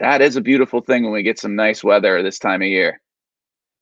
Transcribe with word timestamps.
that 0.00 0.20
is 0.20 0.34
a 0.34 0.40
beautiful 0.40 0.80
thing 0.80 1.04
when 1.04 1.12
we 1.12 1.22
get 1.22 1.38
some 1.38 1.54
nice 1.54 1.84
weather 1.84 2.24
this 2.24 2.40
time 2.40 2.62
of 2.62 2.66
year. 2.66 3.00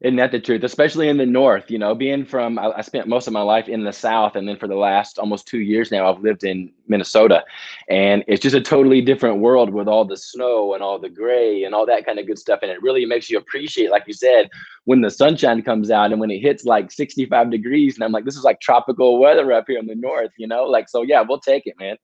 Isn't 0.04 0.16
that 0.16 0.32
the 0.32 0.38
truth? 0.38 0.62
Especially 0.64 1.08
in 1.08 1.16
the 1.16 1.24
north, 1.24 1.70
you 1.70 1.78
know, 1.78 1.94
being 1.94 2.26
from 2.26 2.58
I, 2.58 2.72
I, 2.76 2.80
spent 2.82 3.08
most 3.08 3.26
of 3.26 3.32
my 3.32 3.40
life 3.40 3.70
in 3.70 3.84
the 3.84 3.92
south, 3.92 4.36
and 4.36 4.46
then 4.46 4.58
for 4.58 4.68
the 4.68 4.74
last 4.74 5.18
almost 5.18 5.48
two 5.48 5.60
years 5.60 5.90
now, 5.90 6.06
I've 6.06 6.20
lived 6.20 6.44
in 6.44 6.70
Minnesota, 6.88 7.42
and 7.88 8.22
it's 8.28 8.42
just 8.42 8.54
a 8.54 8.60
totally 8.60 9.00
different 9.00 9.38
world 9.38 9.70
with 9.70 9.88
all 9.88 10.04
the 10.04 10.18
snow 10.18 10.74
and 10.74 10.82
all 10.82 10.98
the 10.98 11.08
gray 11.08 11.64
and 11.64 11.74
all 11.74 11.86
that 11.86 12.04
kind 12.04 12.18
of 12.18 12.26
good 12.26 12.38
stuff, 12.38 12.58
and 12.60 12.70
it 12.70 12.82
really 12.82 13.06
makes 13.06 13.30
you 13.30 13.38
appreciate, 13.38 13.90
like 13.90 14.04
you 14.06 14.12
said, 14.12 14.50
when 14.84 15.00
the 15.00 15.10
sunshine 15.10 15.62
comes 15.62 15.90
out 15.90 16.12
and 16.12 16.20
when 16.20 16.30
it 16.30 16.40
hits 16.40 16.66
like 16.66 16.92
65 16.92 17.50
degrees, 17.50 17.94
and 17.94 18.04
I'm 18.04 18.12
like, 18.12 18.26
this 18.26 18.36
is 18.36 18.44
like 18.44 18.60
tropical 18.60 19.18
weather 19.18 19.52
up 19.52 19.64
here 19.66 19.78
in 19.78 19.86
the 19.86 19.94
north, 19.94 20.32
you 20.36 20.46
know, 20.46 20.64
like 20.64 20.90
so. 20.90 21.00
Yeah, 21.00 21.24
we'll 21.26 21.40
take 21.40 21.66
it, 21.66 21.76
man. 21.80 21.96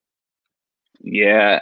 Yeah, 1.02 1.60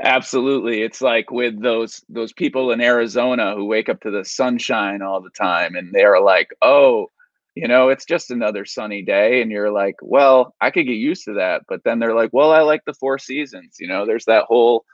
Absolutely. 0.00 0.82
It's 0.82 1.00
like 1.00 1.30
with 1.30 1.62
those 1.62 2.04
those 2.08 2.32
people 2.32 2.72
in 2.72 2.80
Arizona 2.80 3.54
who 3.54 3.64
wake 3.66 3.88
up 3.88 4.00
to 4.00 4.10
the 4.10 4.24
sunshine 4.24 5.02
all 5.02 5.20
the 5.22 5.30
time 5.30 5.76
and 5.76 5.92
they're 5.92 6.20
like, 6.20 6.48
"Oh, 6.62 7.10
you 7.54 7.68
know, 7.68 7.88
it's 7.90 8.04
just 8.04 8.30
another 8.32 8.64
sunny 8.64 9.02
day." 9.02 9.40
And 9.40 9.52
you're 9.52 9.70
like, 9.70 9.94
"Well, 10.02 10.54
I 10.60 10.70
could 10.72 10.86
get 10.86 10.94
used 10.94 11.24
to 11.26 11.34
that." 11.34 11.62
But 11.68 11.84
then 11.84 12.00
they're 12.00 12.14
like, 12.14 12.30
"Well, 12.32 12.50
I 12.50 12.60
like 12.62 12.82
the 12.86 12.94
four 12.94 13.18
seasons." 13.18 13.76
You 13.78 13.86
know, 13.86 14.04
there's 14.04 14.24
that 14.24 14.44
whole 14.48 14.84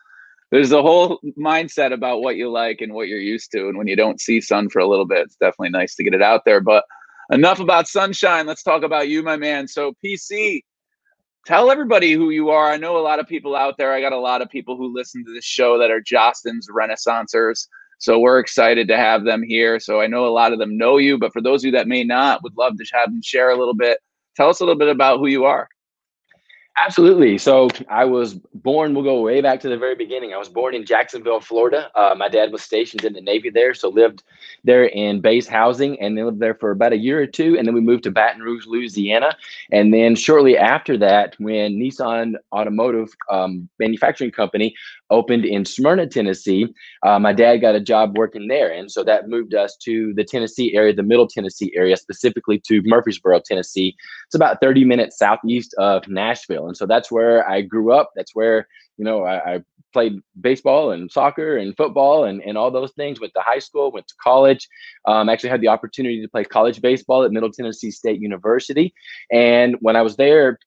there's 0.52 0.72
a 0.72 0.82
whole 0.82 1.20
mindset 1.38 1.92
about 1.92 2.22
what 2.22 2.36
you 2.36 2.50
like 2.50 2.80
and 2.82 2.94
what 2.94 3.08
you're 3.08 3.18
used 3.20 3.52
to. 3.52 3.68
And 3.68 3.78
when 3.78 3.88
you 3.88 3.96
don't 3.96 4.20
see 4.20 4.40
sun 4.40 4.70
for 4.70 4.80
a 4.80 4.88
little 4.88 5.06
bit, 5.06 5.22
it's 5.26 5.36
definitely 5.36 5.70
nice 5.70 5.96
to 5.96 6.04
get 6.04 6.14
it 6.14 6.22
out 6.22 6.42
there. 6.46 6.60
But 6.60 6.84
enough 7.32 7.60
about 7.60 7.88
sunshine. 7.88 8.46
Let's 8.46 8.62
talk 8.64 8.82
about 8.84 9.08
you, 9.08 9.22
my 9.22 9.36
man. 9.36 9.68
So, 9.68 9.94
PC, 10.04 10.62
tell 11.46 11.70
everybody 11.70 12.12
who 12.12 12.30
you 12.30 12.50
are. 12.50 12.70
I 12.70 12.76
know 12.76 12.96
a 12.96 13.02
lot 13.02 13.18
of 13.18 13.26
people 13.26 13.56
out 13.56 13.76
there. 13.78 13.92
I 13.92 14.00
got 14.00 14.12
a 14.12 14.18
lot 14.18 14.42
of 14.42 14.50
people 14.50 14.76
who 14.76 14.94
listen 14.94 15.24
to 15.24 15.32
this 15.32 15.44
show 15.44 15.78
that 15.78 15.90
are 15.90 16.00
Jostens 16.00 16.68
Renaissancers. 16.70 17.66
So 17.98 18.18
we're 18.18 18.38
excited 18.38 18.88
to 18.88 18.96
have 18.96 19.24
them 19.24 19.42
here. 19.42 19.78
So 19.78 20.00
I 20.00 20.06
know 20.06 20.26
a 20.26 20.28
lot 20.28 20.52
of 20.52 20.58
them 20.58 20.78
know 20.78 20.96
you, 20.96 21.18
but 21.18 21.32
for 21.32 21.42
those 21.42 21.62
of 21.62 21.66
you 21.66 21.72
that 21.72 21.88
may 21.88 22.02
not, 22.02 22.42
would 22.42 22.56
love 22.56 22.76
to 22.78 22.84
have 22.92 23.10
them 23.10 23.20
share 23.22 23.50
a 23.50 23.58
little 23.58 23.74
bit. 23.74 23.98
Tell 24.36 24.48
us 24.48 24.60
a 24.60 24.64
little 24.64 24.78
bit 24.78 24.88
about 24.88 25.18
who 25.18 25.26
you 25.26 25.44
are. 25.44 25.68
Absolutely. 26.76 27.36
So 27.36 27.68
I 27.88 28.04
was 28.04 28.34
born, 28.54 28.94
we'll 28.94 29.04
go 29.04 29.20
way 29.20 29.40
back 29.40 29.60
to 29.60 29.68
the 29.68 29.76
very 29.76 29.94
beginning. 29.94 30.32
I 30.32 30.38
was 30.38 30.48
born 30.48 30.74
in 30.74 30.86
Jacksonville, 30.86 31.40
Florida. 31.40 31.90
Uh, 31.94 32.14
my 32.16 32.28
dad 32.28 32.52
was 32.52 32.62
stationed 32.62 33.04
in 33.04 33.12
the 33.12 33.20
Navy 33.20 33.50
there, 33.50 33.74
so 33.74 33.88
lived 33.88 34.22
there 34.64 34.84
in 34.84 35.20
base 35.20 35.46
housing 35.46 36.00
and 36.00 36.16
then 36.16 36.24
lived 36.24 36.40
there 36.40 36.54
for 36.54 36.70
about 36.70 36.92
a 36.92 36.96
year 36.96 37.20
or 37.20 37.26
two. 37.26 37.58
And 37.58 37.66
then 37.66 37.74
we 37.74 37.80
moved 37.80 38.04
to 38.04 38.10
Baton 38.10 38.40
Rouge, 38.40 38.66
Louisiana. 38.66 39.36
And 39.72 39.92
then 39.92 40.14
shortly 40.14 40.56
after 40.56 40.96
that, 40.98 41.34
when 41.38 41.74
Nissan 41.74 42.34
Automotive 42.52 43.08
um, 43.30 43.68
Manufacturing 43.78 44.30
Company 44.30 44.74
opened 45.10 45.44
in 45.44 45.64
Smyrna, 45.64 46.06
Tennessee, 46.06 46.66
uh, 47.02 47.18
my 47.18 47.32
dad 47.32 47.58
got 47.58 47.74
a 47.74 47.80
job 47.80 48.16
working 48.16 48.46
there. 48.46 48.72
And 48.72 48.90
so 48.90 49.02
that 49.04 49.28
moved 49.28 49.54
us 49.54 49.76
to 49.82 50.14
the 50.14 50.24
Tennessee 50.24 50.74
area, 50.74 50.94
the 50.94 51.02
middle 51.02 51.26
Tennessee 51.26 51.72
area, 51.74 51.96
specifically 51.96 52.60
to 52.66 52.80
Murfreesboro, 52.84 53.40
Tennessee. 53.44 53.96
It's 54.26 54.34
about 54.36 54.60
30 54.60 54.84
minutes 54.84 55.18
southeast 55.18 55.74
of 55.78 56.06
Nashville. 56.08 56.59
And 56.66 56.76
so 56.76 56.86
that's 56.86 57.10
where 57.10 57.48
I 57.48 57.62
grew 57.62 57.92
up. 57.92 58.10
That's 58.16 58.34
where, 58.34 58.68
you 58.96 59.04
know, 59.04 59.24
I, 59.24 59.54
I 59.54 59.64
played 59.92 60.20
baseball 60.40 60.92
and 60.92 61.10
soccer 61.10 61.56
and 61.56 61.76
football 61.76 62.24
and, 62.24 62.40
and 62.42 62.56
all 62.56 62.70
those 62.70 62.92
things. 62.92 63.20
Went 63.20 63.32
to 63.34 63.42
high 63.42 63.58
school, 63.58 63.90
went 63.90 64.08
to 64.08 64.14
college. 64.22 64.68
Um, 65.04 65.28
actually 65.28 65.50
had 65.50 65.60
the 65.60 65.68
opportunity 65.68 66.20
to 66.20 66.28
play 66.28 66.44
college 66.44 66.80
baseball 66.80 67.24
at 67.24 67.32
Middle 67.32 67.52
Tennessee 67.52 67.90
State 67.90 68.20
University. 68.20 68.94
And 69.32 69.76
when 69.80 69.96
I 69.96 70.02
was 70.02 70.16
there, 70.16 70.58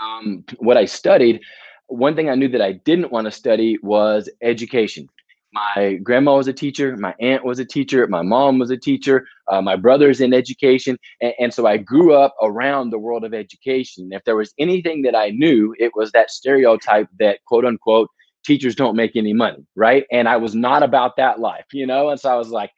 um, 0.00 0.44
what 0.58 0.76
I 0.76 0.84
studied, 0.84 1.40
one 1.88 2.16
thing 2.16 2.28
I 2.28 2.34
knew 2.34 2.48
that 2.48 2.60
I 2.60 2.72
didn't 2.72 3.12
want 3.12 3.26
to 3.26 3.30
study 3.30 3.78
was 3.82 4.28
education 4.42 5.08
my 5.52 5.94
grandma 6.02 6.36
was 6.36 6.48
a 6.48 6.52
teacher 6.52 6.96
my 6.96 7.14
aunt 7.20 7.44
was 7.44 7.58
a 7.58 7.64
teacher 7.64 8.06
my 8.08 8.22
mom 8.22 8.58
was 8.58 8.70
a 8.70 8.76
teacher 8.76 9.26
uh, 9.48 9.60
my 9.60 9.76
brother's 9.76 10.20
in 10.20 10.34
education 10.34 10.98
and, 11.20 11.32
and, 11.38 11.54
so 11.54 11.66
i 11.66 11.76
grew 11.76 12.14
up 12.14 12.34
around 12.42 12.90
the 12.90 12.98
world 12.98 13.24
of 13.24 13.32
education 13.32 14.08
if 14.12 14.22
there 14.24 14.36
was 14.36 14.52
anything 14.58 15.02
that 15.02 15.14
i 15.14 15.30
knew 15.30 15.74
it 15.78 15.92
was 15.94 16.12
that 16.12 16.30
stereotype 16.30 17.08
that 17.18 17.38
quote 17.46 17.64
unquote 17.64 18.08
teachers 18.44 18.74
don't 18.74 18.96
make 18.96 19.16
any 19.16 19.32
money 19.32 19.64
right 19.76 20.04
and 20.10 20.28
i 20.28 20.36
was 20.36 20.54
not 20.54 20.82
about 20.82 21.16
that 21.16 21.38
life 21.38 21.66
you 21.72 21.86
know 21.86 22.10
and 22.10 22.20
so 22.20 22.30
i 22.30 22.36
was 22.36 22.50
like 22.50 22.70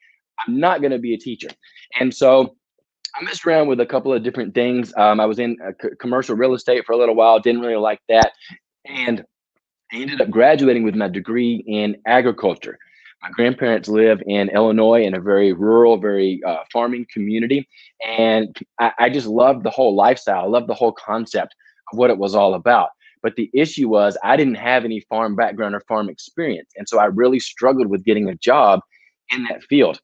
i'm 0.46 0.58
not 0.58 0.80
going 0.80 0.92
to 0.92 0.98
be 0.98 1.14
a 1.14 1.18
teacher 1.18 1.48
and 1.98 2.14
so 2.14 2.54
I 3.18 3.24
messed 3.24 3.46
around 3.46 3.68
with 3.68 3.80
a 3.80 3.86
couple 3.86 4.12
of 4.12 4.22
different 4.22 4.54
things. 4.54 4.92
Um, 4.96 5.18
I 5.18 5.26
was 5.26 5.38
in 5.38 5.56
commercial 5.98 6.36
real 6.36 6.54
estate 6.54 6.84
for 6.84 6.92
a 6.92 6.96
little 6.96 7.14
while, 7.16 7.40
didn't 7.40 7.62
really 7.62 7.76
like 7.76 8.00
that. 8.08 8.32
And 8.86 9.24
I 9.92 9.96
ended 9.96 10.20
up 10.20 10.30
graduating 10.30 10.84
with 10.84 10.94
my 10.94 11.08
degree 11.08 11.64
in 11.66 11.96
agriculture. 12.06 12.78
My 13.22 13.30
grandparents 13.30 13.88
live 13.88 14.22
in 14.26 14.48
Illinois 14.50 15.02
in 15.02 15.14
a 15.14 15.20
very 15.20 15.52
rural, 15.52 15.96
very 15.96 16.40
uh, 16.46 16.58
farming 16.72 17.06
community. 17.12 17.68
And 18.06 18.56
I, 18.78 18.92
I 18.98 19.08
just 19.08 19.26
loved 19.26 19.64
the 19.64 19.70
whole 19.70 19.96
lifestyle. 19.96 20.44
I 20.44 20.46
loved 20.46 20.68
the 20.68 20.74
whole 20.74 20.92
concept 20.92 21.54
of 21.92 21.98
what 21.98 22.10
it 22.10 22.18
was 22.18 22.34
all 22.34 22.54
about. 22.54 22.90
But 23.22 23.34
the 23.36 23.50
issue 23.54 23.88
was 23.88 24.16
I 24.22 24.36
didn't 24.36 24.54
have 24.54 24.84
any 24.84 25.00
farm 25.08 25.34
background 25.34 25.74
or 25.74 25.80
farm 25.88 26.08
experience. 26.08 26.70
And 26.76 26.88
so 26.88 27.00
I 27.00 27.06
really 27.06 27.40
struggled 27.40 27.88
with 27.88 28.04
getting 28.04 28.28
a 28.28 28.36
job 28.36 28.80
in 29.34 29.44
that 29.44 29.64
field. 29.64 30.00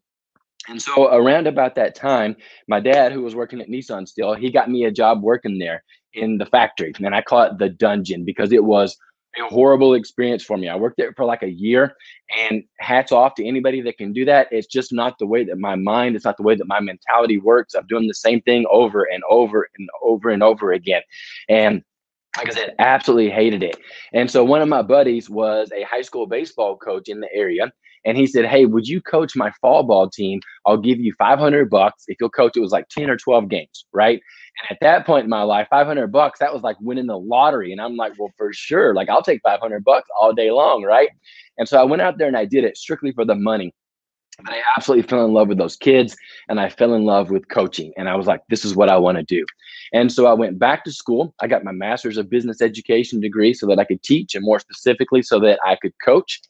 And 0.68 0.80
so 0.80 1.14
around 1.14 1.46
about 1.46 1.74
that 1.74 1.94
time, 1.94 2.36
my 2.68 2.80
dad, 2.80 3.12
who 3.12 3.22
was 3.22 3.34
working 3.34 3.60
at 3.60 3.68
Nissan 3.68 4.08
still, 4.08 4.34
he 4.34 4.50
got 4.50 4.70
me 4.70 4.84
a 4.84 4.90
job 4.90 5.22
working 5.22 5.58
there 5.58 5.84
in 6.14 6.38
the 6.38 6.46
factory. 6.46 6.92
And 6.96 7.14
I 7.14 7.20
call 7.20 7.42
it 7.42 7.58
the 7.58 7.68
dungeon 7.68 8.24
because 8.24 8.50
it 8.50 8.64
was 8.64 8.96
a 9.38 9.48
horrible 9.48 9.94
experience 9.94 10.42
for 10.42 10.56
me. 10.56 10.68
I 10.68 10.76
worked 10.76 10.96
there 10.96 11.12
for 11.14 11.24
like 11.24 11.42
a 11.42 11.50
year 11.50 11.96
and 12.38 12.64
hats 12.78 13.12
off 13.12 13.34
to 13.36 13.46
anybody 13.46 13.80
that 13.82 13.98
can 13.98 14.12
do 14.12 14.24
that. 14.24 14.48
It's 14.50 14.66
just 14.66 14.92
not 14.92 15.18
the 15.18 15.26
way 15.26 15.44
that 15.44 15.58
my 15.58 15.74
mind, 15.76 16.16
it's 16.16 16.24
not 16.24 16.36
the 16.36 16.42
way 16.42 16.54
that 16.54 16.66
my 16.66 16.80
mentality 16.80 17.38
works. 17.38 17.74
I'm 17.74 17.86
doing 17.86 18.06
the 18.06 18.14
same 18.14 18.40
thing 18.42 18.66
over 18.70 19.04
and 19.04 19.22
over 19.28 19.68
and 19.78 19.88
over 20.02 20.30
and 20.30 20.42
over 20.42 20.72
again. 20.72 21.02
And 21.48 21.82
like 22.36 22.50
I 22.50 22.54
said, 22.54 22.74
absolutely 22.78 23.30
hated 23.30 23.62
it. 23.62 23.76
And 24.12 24.30
so 24.30 24.44
one 24.44 24.62
of 24.62 24.68
my 24.68 24.82
buddies 24.82 25.30
was 25.30 25.70
a 25.72 25.82
high 25.84 26.02
school 26.02 26.26
baseball 26.26 26.76
coach 26.76 27.08
in 27.08 27.20
the 27.20 27.28
area. 27.32 27.72
And 28.06 28.18
he 28.18 28.26
said, 28.26 28.44
Hey, 28.44 28.66
would 28.66 28.86
you 28.86 29.00
coach 29.00 29.34
my 29.34 29.50
fall 29.60 29.82
ball 29.82 30.10
team? 30.10 30.40
I'll 30.66 30.76
give 30.76 30.98
you 31.00 31.14
500 31.18 31.70
bucks 31.70 32.04
if 32.08 32.18
you'll 32.20 32.30
coach. 32.30 32.56
It 32.56 32.60
was 32.60 32.72
like 32.72 32.88
10 32.90 33.08
or 33.08 33.16
12 33.16 33.48
games, 33.48 33.86
right? 33.92 34.20
And 34.60 34.70
at 34.70 34.78
that 34.82 35.06
point 35.06 35.24
in 35.24 35.30
my 35.30 35.42
life, 35.42 35.68
500 35.70 36.08
bucks, 36.12 36.38
that 36.40 36.52
was 36.52 36.62
like 36.62 36.76
winning 36.80 37.06
the 37.06 37.18
lottery. 37.18 37.72
And 37.72 37.80
I'm 37.80 37.96
like, 37.96 38.12
well, 38.18 38.30
for 38.36 38.52
sure. 38.52 38.94
Like, 38.94 39.08
I'll 39.08 39.22
take 39.22 39.40
500 39.42 39.84
bucks 39.84 40.08
all 40.20 40.32
day 40.32 40.50
long, 40.50 40.82
right? 40.82 41.08
And 41.58 41.68
so 41.68 41.80
I 41.80 41.84
went 41.84 42.02
out 42.02 42.18
there 42.18 42.28
and 42.28 42.36
I 42.36 42.44
did 42.44 42.64
it 42.64 42.76
strictly 42.76 43.12
for 43.12 43.24
the 43.24 43.34
money. 43.34 43.72
I 44.46 44.60
absolutely 44.76 45.08
fell 45.08 45.24
in 45.24 45.32
love 45.32 45.48
with 45.48 45.58
those 45.58 45.76
kids 45.76 46.16
and 46.48 46.58
I 46.60 46.68
fell 46.68 46.94
in 46.94 47.04
love 47.04 47.30
with 47.30 47.48
coaching. 47.48 47.92
And 47.96 48.08
I 48.08 48.16
was 48.16 48.26
like, 48.26 48.42
this 48.48 48.64
is 48.64 48.74
what 48.74 48.88
I 48.88 48.96
want 48.96 49.16
to 49.16 49.22
do. 49.22 49.44
And 49.92 50.10
so 50.10 50.26
I 50.26 50.32
went 50.32 50.58
back 50.58 50.84
to 50.84 50.92
school. 50.92 51.34
I 51.40 51.46
got 51.46 51.64
my 51.64 51.72
master's 51.72 52.16
of 52.16 52.28
business 52.28 52.60
education 52.60 53.20
degree 53.20 53.54
so 53.54 53.66
that 53.68 53.78
I 53.78 53.84
could 53.84 54.02
teach 54.02 54.34
and 54.34 54.44
more 54.44 54.58
specifically 54.58 55.22
so 55.22 55.38
that 55.40 55.60
I 55.64 55.76
could 55.76 55.92
coach. 56.04 56.40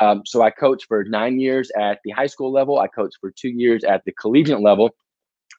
Um, 0.00 0.22
so 0.26 0.42
I 0.42 0.50
coached 0.50 0.86
for 0.86 1.04
nine 1.04 1.40
years 1.40 1.70
at 1.78 2.00
the 2.04 2.10
high 2.10 2.26
school 2.26 2.52
level. 2.52 2.78
I 2.78 2.86
coached 2.86 3.16
for 3.20 3.30
two 3.30 3.48
years 3.48 3.84
at 3.84 4.04
the 4.04 4.12
collegiate 4.12 4.60
level 4.60 4.90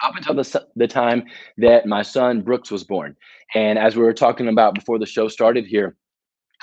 up 0.03 0.15
until 0.15 0.35
the, 0.35 0.67
the 0.75 0.87
time 0.87 1.25
that 1.57 1.85
my 1.85 2.01
son 2.01 2.41
Brooks 2.41 2.71
was 2.71 2.83
born. 2.83 3.15
And 3.53 3.77
as 3.77 3.95
we 3.95 4.03
were 4.03 4.13
talking 4.13 4.47
about 4.47 4.75
before 4.75 4.99
the 4.99 5.05
show 5.05 5.27
started 5.27 5.65
here, 5.65 5.95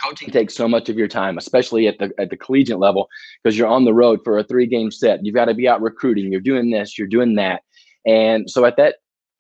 coaching 0.03 0.31
takes 0.31 0.55
so 0.55 0.69
much 0.69 0.89
of 0.89 0.97
your 0.97 1.09
time, 1.09 1.39
especially 1.39 1.87
at 1.89 1.99
the 1.99 2.13
at 2.19 2.31
the 2.31 2.37
collegiate 2.37 2.79
level, 2.79 3.09
because 3.43 3.57
you're 3.57 3.69
on 3.69 3.85
the 3.85 3.95
road 3.95 4.21
for 4.25 4.39
a 4.39 4.45
three 4.45 4.67
game 4.67 4.91
set. 4.91 5.25
You've 5.25 5.35
got 5.35 5.47
to 5.47 5.55
be 5.55 5.69
out 5.69 5.83
recruiting. 5.83 6.31
You're 6.31 6.41
doing 6.41 6.71
this. 6.71 6.99
You're 6.99 7.09
doing 7.09 7.35
that. 7.37 7.63
And 8.07 8.49
so 8.49 8.65
at 8.65 8.77
that 8.77 8.97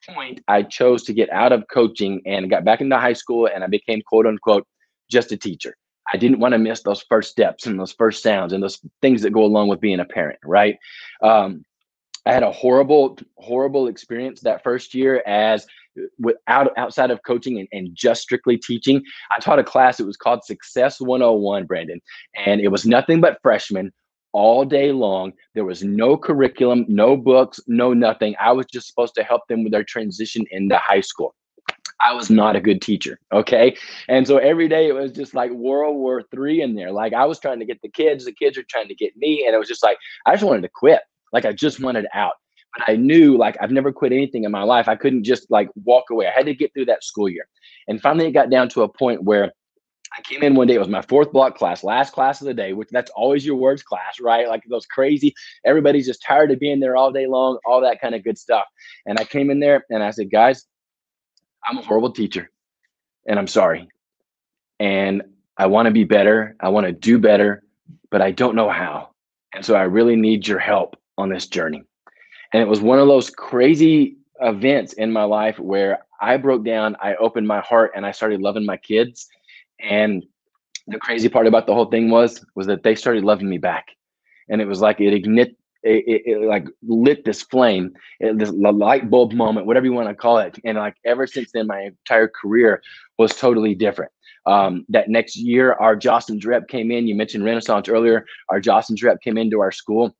point, 0.09 0.41
I 0.49 0.63
chose 0.63 1.05
to 1.05 1.13
get 1.13 1.31
out 1.31 1.53
of 1.53 1.65
coaching 1.73 2.23
and 2.27 2.51
got 2.51 2.65
back 2.65 2.81
into 2.81 2.99
high 2.99 3.13
school, 3.13 3.49
and 3.53 3.65
I 3.65 3.67
became 3.67 4.03
quote 4.03 4.27
unquote 4.27 4.67
just 5.11 5.33
a 5.33 5.37
teacher. 5.37 5.75
I 6.13 6.17
didn't 6.17 6.41
want 6.41 6.53
to 6.53 6.59
miss 6.59 6.83
those 6.83 7.03
first 7.03 7.31
steps 7.31 7.67
and 7.67 7.79
those 7.79 7.93
first 7.93 8.23
sounds 8.23 8.53
and 8.53 8.63
those 8.63 8.81
things 9.03 9.23
that 9.23 9.33
go 9.33 9.45
along 9.45 9.69
with 9.69 9.81
being 9.81 10.01
a 10.01 10.05
parent, 10.05 10.39
right? 10.43 10.77
Um, 11.23 11.65
I 12.25 12.33
had 12.33 12.43
a 12.43 12.53
horrible, 12.53 13.19
horrible 13.37 13.89
experience 13.89 14.41
that 14.41 14.63
first 14.63 14.95
year 14.95 15.23
as 15.27 15.67
without 16.19 16.77
outside 16.77 17.11
of 17.11 17.23
coaching 17.25 17.59
and, 17.59 17.69
and 17.73 17.95
just 17.95 18.23
strictly 18.23 18.57
teaching. 18.57 19.03
I 19.31 19.41
taught 19.41 19.59
a 19.59 19.65
class, 19.65 20.01
it 20.01 20.07
was 20.07 20.17
called 20.17 20.45
Success 20.45 21.01
101, 21.01 21.67
Brandon, 21.67 22.01
and 22.37 22.61
it 22.61 22.69
was 22.69 22.87
nothing 22.87 23.21
but 23.21 23.39
freshmen 23.43 23.93
all 24.33 24.65
day 24.65 24.93
long. 24.93 25.33
There 25.55 25.65
was 25.65 25.83
no 25.83 26.17
curriculum, 26.17 26.85
no 26.89 27.17
books, 27.17 27.61
no 27.67 27.93
nothing. 27.93 28.35
I 28.41 28.53
was 28.53 28.67
just 28.67 28.87
supposed 28.87 29.15
to 29.17 29.23
help 29.23 29.43
them 29.49 29.65
with 29.65 29.73
their 29.73 29.85
transition 29.85 30.45
into 30.51 30.77
high 30.77 31.01
school. 31.01 31.35
I 32.01 32.15
was 32.15 32.31
not 32.31 32.55
a 32.55 32.61
good 32.61 32.81
teacher. 32.81 33.19
Okay. 33.33 33.77
And 34.09 34.27
so 34.27 34.39
every 34.39 34.69
day 34.69 34.89
it 34.89 34.93
was 34.93 35.11
just 35.11 35.35
like 35.35 35.51
World 35.51 35.97
War 35.97 36.23
Three 36.31 36.63
in 36.63 36.75
there. 36.75 36.93
Like 36.93 37.13
I 37.13 37.25
was 37.25 37.41
trying 37.41 37.59
to 37.59 37.65
get 37.65 37.83
the 37.83 37.89
kids, 37.89 38.25
the 38.25 38.33
kids 38.33 38.57
were 38.57 38.65
trying 38.69 38.89
to 38.89 38.95
get 38.95 39.17
me. 39.17 39.45
And 39.45 39.55
it 39.55 39.59
was 39.59 39.69
just 39.69 39.83
like, 39.83 39.99
I 40.25 40.33
just 40.33 40.45
wanted 40.45 40.63
to 40.63 40.69
quit. 40.69 41.01
Like 41.33 41.45
I 41.45 41.53
just 41.53 41.81
wanted 41.81 42.07
out. 42.15 42.35
But 42.77 42.91
I 42.91 42.97
knew 42.97 43.37
like 43.37 43.57
I've 43.61 43.71
never 43.71 43.93
quit 43.93 44.13
anything 44.13 44.45
in 44.45 44.51
my 44.51 44.63
life. 44.63 44.89
I 44.89 44.97
couldn't 44.97 45.25
just 45.25 45.51
like 45.51 45.69
walk 45.85 46.11
away. 46.11 46.27
I 46.27 46.33
had 46.33 46.47
to 46.47 46.55
get 46.55 46.73
through 46.75 46.87
that 46.87 47.05
school 47.05 47.29
year. 47.29 47.49
And 47.89 48.01
finally 48.01 48.27
it 48.27 48.33
got 48.33 48.51
down 48.51 48.69
to 48.71 48.83
a 48.83 48.89
point 48.89 49.25
where 49.25 49.53
I 50.17 50.23
came 50.23 50.43
in 50.43 50.55
one 50.55 50.67
day, 50.67 50.75
it 50.75 50.79
was 50.79 50.89
my 50.89 51.03
fourth 51.03 51.33
block 51.33 51.57
class, 51.57 51.85
last 51.85 52.13
class 52.13 52.41
of 52.41 52.47
the 52.47 52.55
day, 52.55 52.73
which 52.73 52.89
that's 52.91 53.11
always 53.11 53.45
your 53.45 53.57
words 53.57 53.83
class, 53.83 54.21
right? 54.21 54.49
Like 54.49 54.63
those 54.69 54.87
crazy, 54.87 55.35
everybody's 55.65 56.07
just 56.07 56.23
tired 56.23 56.51
of 56.51 56.59
being 56.59 56.81
there 56.81 56.97
all 56.97 57.13
day 57.13 57.27
long, 57.27 57.59
all 57.67 57.81
that 57.83 58.01
kind 58.01 58.15
of 58.15 58.25
good 58.25 58.39
stuff. 58.39 58.65
And 59.07 59.19
I 59.19 59.25
came 59.25 59.51
in 59.51 59.61
there 59.61 59.85
and 59.91 60.03
I 60.03 60.11
said, 60.11 60.31
guys, 60.31 60.65
I'm 61.69 61.79
a 61.79 61.83
horrible 61.83 62.13
teacher 62.13 62.51
and 63.27 63.39
I'm 63.39 63.47
sorry. 63.47 63.89
And 64.81 65.23
I 65.57 65.67
want 65.67 65.87
to 65.87 65.93
be 65.93 66.05
better. 66.05 66.57
I 66.61 66.69
want 66.71 66.87
to 66.87 66.93
do 66.93 67.19
better, 67.19 67.63
but 68.11 68.23
I 68.23 68.31
don't 68.31 68.55
know 68.55 68.71
how. 68.71 69.11
And 69.55 69.65
so 69.65 69.75
I 69.75 69.83
really 69.83 70.17
need 70.17 70.47
your 70.47 70.59
help 70.59 70.97
on 71.19 71.29
this 71.29 71.47
journey. 71.47 71.83
And 72.53 72.63
it 72.63 72.69
was 72.69 72.81
one 72.81 72.99
of 72.99 73.09
those 73.09 73.31
crazy 73.31 74.17
events 74.41 74.95
in 74.95 75.13
my 75.13 75.25
life 75.25 75.59
where 75.59 75.99
I 76.21 76.37
broke 76.37 76.65
down, 76.65 76.97
I 77.01 77.15
opened 77.17 77.47
my 77.47 77.61
heart 77.61 77.93
and 77.95 78.07
I 78.07 78.13
started 78.13 78.41
loving 78.41 78.65
my 78.65 78.77
kids. 78.77 79.29
And 79.81 80.25
the 80.87 80.99
crazy 80.99 81.29
part 81.29 81.47
about 81.47 81.67
the 81.67 81.75
whole 81.75 81.87
thing 81.87 82.11
was 82.11 82.45
was 82.55 82.67
that 82.67 82.83
they 82.83 82.95
started 82.95 83.25
loving 83.25 83.49
me 83.49 83.59
back. 83.59 83.89
And 84.49 84.61
it 84.61 84.67
was 84.67 84.81
like 84.81 85.01
it 85.01 85.13
ignited 85.13 85.55
it, 85.85 86.05
it, 86.07 86.23
it, 86.27 86.49
like 86.49 86.67
lit 86.83 87.25
this 87.25 87.43
flame, 87.43 87.93
this 88.21 88.51
light 88.51 89.09
bulb 89.11 89.33
moment, 89.33 89.67
whatever 89.67 89.87
you 89.87 89.93
want 89.93 90.09
to 90.09 90.15
call 90.15 90.39
it. 90.39 90.59
And 90.65 90.77
like 90.77 90.97
ever 91.05 91.27
since 91.27 91.53
then, 91.53 91.69
my 91.69 91.83
entire 91.83 92.29
career 92.29 92.83
was 93.17 93.37
totally 93.37 93.75
different. 93.75 94.11
Um, 94.47 94.85
that 94.89 95.09
next 95.09 95.37
year, 95.37 95.75
our 95.75 95.95
Jostens 95.95 96.45
rep 96.45 96.69
came 96.69 96.91
in. 96.91 97.07
You 97.07 97.15
mentioned 97.15 97.45
Renaissance 97.45 97.89
earlier. 97.89 98.25
Our 98.49 98.61
Jostens 98.61 99.03
rep 99.05 99.21
came 99.21 99.39
into 99.39 99.61
our 99.61 99.71
school 99.71 100.17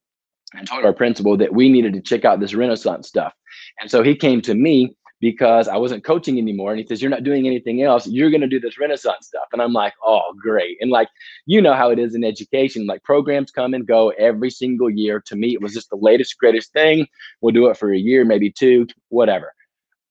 and 0.53 0.67
told 0.67 0.85
our 0.85 0.93
principal 0.93 1.37
that 1.37 1.53
we 1.53 1.69
needed 1.69 1.93
to 1.93 2.01
check 2.01 2.25
out 2.25 2.39
this 2.39 2.53
Renaissance 2.53 3.07
stuff. 3.07 3.33
And 3.79 3.89
so 3.89 4.03
he 4.03 4.15
came 4.15 4.41
to 4.41 4.55
me 4.55 4.95
because 5.21 5.67
I 5.67 5.77
wasn't 5.77 6.03
coaching 6.03 6.37
anymore. 6.37 6.71
And 6.71 6.79
he 6.79 6.87
says, 6.87 7.01
You're 7.01 7.11
not 7.11 7.23
doing 7.23 7.45
anything 7.45 7.83
else. 7.83 8.07
You're 8.07 8.29
going 8.29 8.41
to 8.41 8.47
do 8.47 8.59
this 8.59 8.79
Renaissance 8.79 9.27
stuff. 9.27 9.47
And 9.51 9.61
I'm 9.61 9.73
like, 9.73 9.93
Oh, 10.03 10.33
great. 10.41 10.77
And 10.81 10.91
like, 10.91 11.09
you 11.45 11.61
know 11.61 11.73
how 11.73 11.89
it 11.89 11.99
is 11.99 12.15
in 12.15 12.23
education. 12.23 12.85
Like, 12.85 13.03
programs 13.03 13.51
come 13.51 13.73
and 13.73 13.85
go 13.85 14.09
every 14.11 14.49
single 14.49 14.89
year. 14.89 15.21
To 15.25 15.35
me, 15.35 15.53
it 15.53 15.61
was 15.61 15.73
just 15.73 15.89
the 15.89 15.97
latest, 15.97 16.37
greatest 16.37 16.71
thing. 16.73 17.07
We'll 17.41 17.53
do 17.53 17.67
it 17.67 17.77
for 17.77 17.93
a 17.93 17.97
year, 17.97 18.25
maybe 18.25 18.51
two, 18.51 18.87
whatever. 19.09 19.53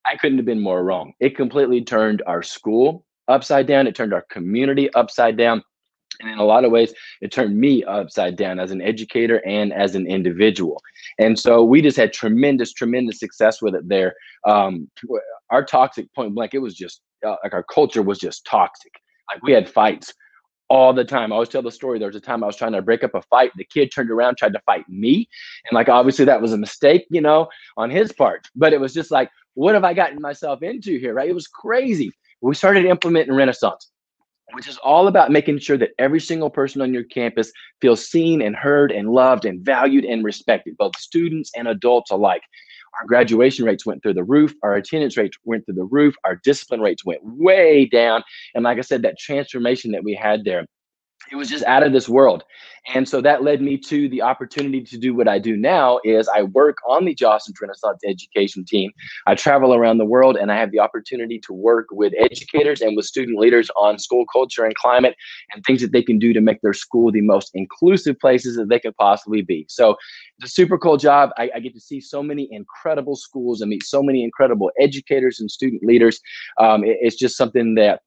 I 0.06 0.16
couldn't 0.16 0.38
have 0.38 0.46
been 0.46 0.60
more 0.60 0.84
wrong. 0.84 1.12
It 1.20 1.36
completely 1.36 1.82
turned 1.82 2.22
our 2.26 2.42
school 2.42 3.04
upside 3.28 3.66
down, 3.66 3.86
it 3.86 3.94
turned 3.94 4.14
our 4.14 4.24
community 4.30 4.92
upside 4.94 5.36
down. 5.36 5.62
And 6.20 6.30
in 6.30 6.38
a 6.38 6.44
lot 6.44 6.64
of 6.64 6.72
ways, 6.72 6.92
it 7.20 7.30
turned 7.30 7.56
me 7.58 7.84
upside 7.84 8.36
down 8.36 8.58
as 8.58 8.70
an 8.70 8.82
educator 8.82 9.44
and 9.46 9.72
as 9.72 9.94
an 9.94 10.06
individual. 10.06 10.82
And 11.18 11.38
so 11.38 11.62
we 11.62 11.80
just 11.80 11.96
had 11.96 12.12
tremendous, 12.12 12.72
tremendous 12.72 13.20
success 13.20 13.62
with 13.62 13.74
it 13.74 13.88
there. 13.88 14.14
Um, 14.46 14.90
our 15.50 15.64
toxic 15.64 16.12
point 16.14 16.34
blank, 16.34 16.54
it 16.54 16.58
was 16.58 16.74
just 16.74 17.00
uh, 17.26 17.36
like 17.42 17.54
our 17.54 17.62
culture 17.64 18.02
was 18.02 18.18
just 18.18 18.44
toxic. 18.44 18.92
Like 19.32 19.42
we 19.42 19.52
had 19.52 19.68
fights 19.68 20.12
all 20.68 20.92
the 20.92 21.04
time. 21.04 21.32
I 21.32 21.36
always 21.36 21.48
tell 21.48 21.62
the 21.62 21.70
story. 21.70 21.98
There 21.98 22.08
was 22.08 22.16
a 22.16 22.20
time 22.20 22.42
I 22.42 22.46
was 22.46 22.56
trying 22.56 22.72
to 22.72 22.82
break 22.82 23.04
up 23.04 23.14
a 23.14 23.22
fight. 23.22 23.52
The 23.56 23.64
kid 23.64 23.90
turned 23.94 24.10
around, 24.10 24.36
tried 24.36 24.52
to 24.52 24.60
fight 24.66 24.88
me. 24.88 25.28
And 25.68 25.74
like, 25.74 25.88
obviously, 25.88 26.24
that 26.26 26.42
was 26.42 26.52
a 26.52 26.58
mistake, 26.58 27.06
you 27.10 27.20
know, 27.20 27.48
on 27.76 27.90
his 27.90 28.12
part. 28.12 28.48
But 28.54 28.72
it 28.72 28.80
was 28.80 28.92
just 28.92 29.10
like, 29.10 29.30
what 29.54 29.74
have 29.74 29.84
I 29.84 29.94
gotten 29.94 30.20
myself 30.20 30.62
into 30.62 30.98
here? 30.98 31.14
Right. 31.14 31.28
It 31.28 31.34
was 31.34 31.46
crazy. 31.46 32.10
We 32.40 32.54
started 32.54 32.84
implementing 32.84 33.34
Renaissance 33.34 33.90
which 34.52 34.68
is 34.68 34.78
all 34.78 35.08
about 35.08 35.30
making 35.30 35.58
sure 35.58 35.76
that 35.76 35.90
every 35.98 36.20
single 36.20 36.50
person 36.50 36.80
on 36.80 36.94
your 36.94 37.04
campus 37.04 37.52
feels 37.80 38.08
seen 38.08 38.42
and 38.42 38.56
heard 38.56 38.90
and 38.90 39.10
loved 39.10 39.44
and 39.44 39.60
valued 39.64 40.04
and 40.04 40.24
respected, 40.24 40.76
both 40.78 40.96
students 40.98 41.50
and 41.56 41.68
adults 41.68 42.10
alike. 42.10 42.42
Our 43.00 43.06
graduation 43.06 43.64
rates 43.64 43.84
went 43.86 44.02
through 44.02 44.14
the 44.14 44.24
roof. 44.24 44.54
Our 44.62 44.74
attendance 44.74 45.16
rates 45.16 45.36
went 45.44 45.64
through 45.66 45.74
the 45.74 45.84
roof. 45.84 46.16
Our 46.24 46.36
discipline 46.36 46.80
rates 46.80 47.04
went 47.04 47.20
way 47.22 47.86
down. 47.86 48.24
And 48.54 48.64
like 48.64 48.78
I 48.78 48.82
said, 48.82 49.02
that 49.02 49.18
transformation 49.18 49.92
that 49.92 50.02
we 50.02 50.14
had 50.14 50.44
there 50.44 50.66
it 51.30 51.36
was 51.36 51.48
just 51.48 51.64
out 51.64 51.82
of 51.82 51.92
this 51.92 52.08
world. 52.08 52.44
And 52.94 53.08
so 53.08 53.20
that 53.20 53.42
led 53.42 53.60
me 53.60 53.76
to 53.78 54.08
the 54.08 54.22
opportunity 54.22 54.82
to 54.82 54.96
do 54.96 55.14
what 55.14 55.28
i 55.28 55.38
do 55.38 55.56
now 55.56 56.00
is 56.04 56.28
i 56.28 56.42
work 56.42 56.78
on 56.88 57.04
the 57.04 57.14
jostens 57.14 57.60
renaissance 57.60 58.00
education 58.06 58.64
team. 58.64 58.90
I 59.26 59.34
travel 59.34 59.74
around 59.74 59.98
the 59.98 60.04
world 60.04 60.36
and 60.36 60.50
i 60.50 60.56
have 60.56 60.70
the 60.70 60.78
opportunity 60.78 61.38
to 61.40 61.52
work 61.52 61.86
with 61.90 62.12
educators 62.18 62.80
and 62.80 62.96
with 62.96 63.06
student 63.06 63.38
leaders 63.38 63.70
on 63.76 63.98
school 63.98 64.24
culture 64.32 64.64
and 64.64 64.74
climate 64.74 65.16
and 65.52 65.64
things 65.64 65.82
that 65.82 65.92
they 65.92 66.02
can 66.02 66.18
do 66.18 66.32
to 66.32 66.40
make 66.40 66.60
their 66.62 66.72
school 66.72 67.12
the 67.12 67.20
most 67.20 67.50
inclusive 67.54 68.18
places 68.18 68.56
that 68.56 68.68
they 68.68 68.78
could 68.78 68.96
possibly 68.96 69.42
be. 69.42 69.66
So 69.68 69.96
it's 70.38 70.50
a 70.50 70.54
super 70.54 70.78
cool 70.78 70.96
job. 70.96 71.30
I, 71.36 71.50
I 71.54 71.60
get 71.60 71.74
to 71.74 71.80
see 71.80 72.00
so 72.00 72.22
many 72.22 72.48
incredible 72.50 73.16
schools 73.16 73.60
and 73.60 73.70
meet 73.70 73.82
so 73.82 74.02
many 74.02 74.24
incredible 74.24 74.70
educators 74.80 75.40
and 75.40 75.50
student 75.50 75.82
leaders. 75.82 76.20
Um, 76.58 76.84
it, 76.84 76.96
it's 77.00 77.16
just 77.16 77.36
something 77.36 77.74
that 77.74 78.02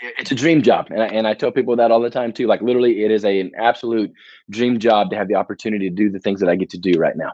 it's 0.00 0.30
a 0.30 0.34
dream 0.34 0.62
job. 0.62 0.88
And 0.90 1.02
I, 1.02 1.06
and 1.06 1.26
I 1.26 1.34
tell 1.34 1.50
people 1.50 1.76
that 1.76 1.90
all 1.90 2.00
the 2.00 2.10
time 2.10 2.32
too. 2.32 2.46
Like 2.46 2.62
literally 2.62 3.04
it 3.04 3.10
is 3.10 3.24
a, 3.24 3.40
an 3.40 3.52
absolute 3.56 4.12
dream 4.48 4.78
job 4.78 5.10
to 5.10 5.16
have 5.16 5.28
the 5.28 5.34
opportunity 5.34 5.88
to 5.88 5.94
do 5.94 6.10
the 6.10 6.18
things 6.18 6.40
that 6.40 6.48
i 6.48 6.56
get 6.56 6.70
to 6.70 6.78
do 6.78 6.98
right 6.98 7.16
now. 7.16 7.32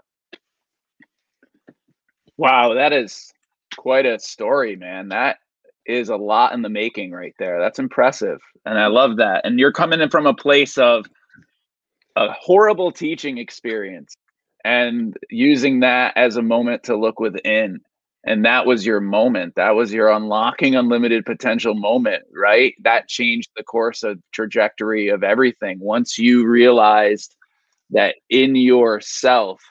Wow 2.37 2.75
that 2.75 2.92
is 2.92 3.32
quite 3.76 4.06
a 4.06 4.18
story 4.18 4.76
man. 4.76 5.08
That 5.08 5.38
is 5.87 6.08
a 6.08 6.16
lot 6.16 6.52
in 6.52 6.62
the 6.62 6.68
making 6.68 7.12
right 7.12 7.35
there. 7.38 7.61
That's 7.61 7.78
impressive 7.78 8.40
and 8.64 8.78
i 8.78 8.87
love 8.87 9.16
that. 9.16 9.42
And 9.44 9.58
you're 9.58 9.73
coming 9.73 10.00
in 10.00 10.11
from 10.11 10.26
a 10.26 10.35
place 10.35 10.76
of 10.78 11.06
a 12.16 12.32
horrible 12.32 12.90
teaching 12.90 13.38
experience 13.38 14.16
and 14.64 15.16
using 15.30 15.80
that 15.80 16.12
as 16.16 16.37
a 16.37 16.42
moment 16.42 16.82
to 16.85 16.96
look 16.96 17.20
within 17.20 17.80
and 18.26 18.45
that 18.45 18.66
was 18.66 18.85
your 18.85 19.00
moment. 19.00 19.54
That 19.54 19.76
was 19.76 19.92
your 19.92 20.11
unlocking 20.11 20.75
unlimited 20.75 21.25
potential 21.25 21.75
moment 21.75 22.25
right? 22.35 22.75
That 22.83 23.09
changed 23.09 23.50
the 23.56 23.62
course 23.62 24.02
of 24.02 24.21
trajectory 24.33 25.09
of 25.09 25.23
everything. 25.23 25.78
Once 25.78 26.18
you 26.18 26.47
realized 26.47 27.35
that 27.90 28.16
in 28.28 28.56
yourself 28.56 29.62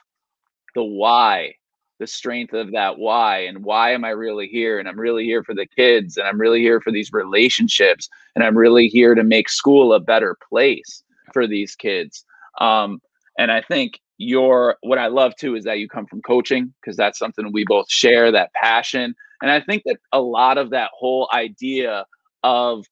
the 0.74 0.82
why 0.82 1.54
the 1.98 2.06
strength 2.06 2.52
of 2.52 2.72
that 2.72 2.98
why 2.98 3.38
and 3.40 3.64
why 3.64 3.92
am 3.92 4.04
i 4.04 4.10
really 4.10 4.48
here? 4.48 4.78
And 4.78 4.88
i'm 4.88 4.98
really 4.98 5.24
here 5.24 5.44
for 5.44 5.54
the 5.54 5.66
kids 5.66 6.16
and 6.16 6.26
i'm 6.26 6.40
really 6.40 6.60
here 6.60 6.80
for 6.80 6.90
these 6.90 7.12
relationships 7.12 8.08
and 8.34 8.44
i'm 8.44 8.56
really 8.56 8.88
here 8.88 9.14
to 9.14 9.22
make 9.22 9.48
school 9.48 9.92
a 9.92 10.00
better 10.00 10.36
place 10.48 11.02
for 11.32 11.46
these 11.46 11.74
kids. 11.74 12.24
Um, 12.60 13.00
and 13.38 13.52
i 13.52 13.60
think 13.60 14.00
your 14.18 14.76
what 14.82 14.98
I 14.98 15.08
love 15.08 15.34
too 15.36 15.56
is 15.56 15.64
that 15.64 15.78
you 15.78 15.88
come 15.88 16.06
from 16.06 16.22
coaching 16.22 16.72
because 16.80 16.96
that's 16.96 17.18
something 17.18 17.50
we 17.52 17.64
both 17.64 17.90
share 17.90 18.32
that 18.32 18.52
passion. 18.54 19.14
And 19.42 19.50
I 19.50 19.60
think 19.60 19.82
that 19.84 19.98
a 20.12 20.20
lot 20.20 20.58
of 20.58 20.70
that 20.70 20.90
whole 20.94 21.28
idea 21.32 22.06
of 22.42 22.86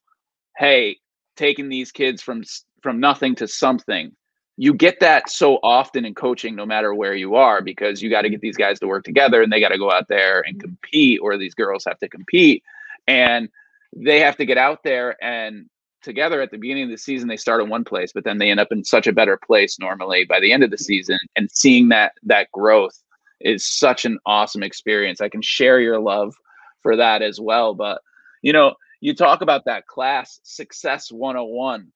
hey, 0.57 0.99
taking 1.37 1.69
these 1.69 1.93
kids 1.93 2.23
from 2.23 2.43
from 2.83 3.01
nothing 3.01 3.35
to 3.37 3.49
something, 3.49 4.13
you 4.57 4.75
get 4.75 5.01
that 5.01 5.31
so 5.31 5.59
often 5.63 6.05
in 6.05 6.15
coaching 6.15 6.55
no 6.55 6.67
matter 6.67 6.95
where 6.95 7.15
you 7.15 7.35
are 7.35 7.61
because 7.63 8.03
you 8.03 8.11
got 8.11 8.23
to 8.23 8.31
get 8.31 8.41
these 8.41 8.57
guys 8.57 8.79
to 8.81 8.87
work 8.87 9.05
together 9.05 9.43
and 9.43 9.53
they 9.53 9.61
got 9.61 9.71
to 9.71 9.79
go 9.79 9.91
out 9.91 10.09
there 10.09 10.43
and 10.47 10.59
mm-hmm. 10.59 10.69
compete 10.69 11.21
or 11.23 11.37
these 11.37 11.55
girls 11.55 11.85
have 11.87 11.99
to 11.99 12.09
compete 12.09 12.63
and 13.07 13.49
they 13.97 14.21
have 14.21 14.37
to 14.37 14.45
get 14.45 14.59
out 14.59 14.83
there 14.85 15.17
and 15.23 15.67
together 16.05 16.41
at 16.41 16.51
the 16.51 16.59
beginning 16.59 16.85
of 16.85 16.91
the 16.91 16.99
season 16.99 17.29
they 17.29 17.37
start 17.37 17.63
in 17.63 17.69
one 17.69 17.85
place 17.85 18.13
but 18.13 18.25
then 18.25 18.39
they 18.39 18.51
end 18.51 18.61
up 18.61 18.71
in 18.71 18.85
such 18.85 19.07
a 19.07 19.13
better 19.13 19.39
place 19.45 19.79
normally 19.79 20.25
by 20.25 20.39
the 20.39 20.53
end 20.53 20.63
of 20.63 20.71
the 20.71 20.79
season. 20.79 21.19
And 21.37 21.51
seeing 21.51 21.89
that 21.89 22.13
that 22.23 22.53
growth 22.53 22.95
is 23.41 23.67
such 23.67 24.05
an 24.05 24.19
awesome 24.27 24.63
experience. 24.63 25.21
I 25.21 25.29
can 25.29 25.43
share 25.43 25.81
your 25.81 26.01
love 26.01 26.35
for 26.83 26.97
that 26.97 27.23
as 27.23 27.41
well. 27.41 27.75
But 27.75 28.01
you 28.43 28.53
know 28.53 28.75
you 29.01 29.15
talk 29.15 29.41
about 29.41 29.65
that 29.65 29.87
class 29.87 30.39
success 30.45 31.11
101 31.11 31.93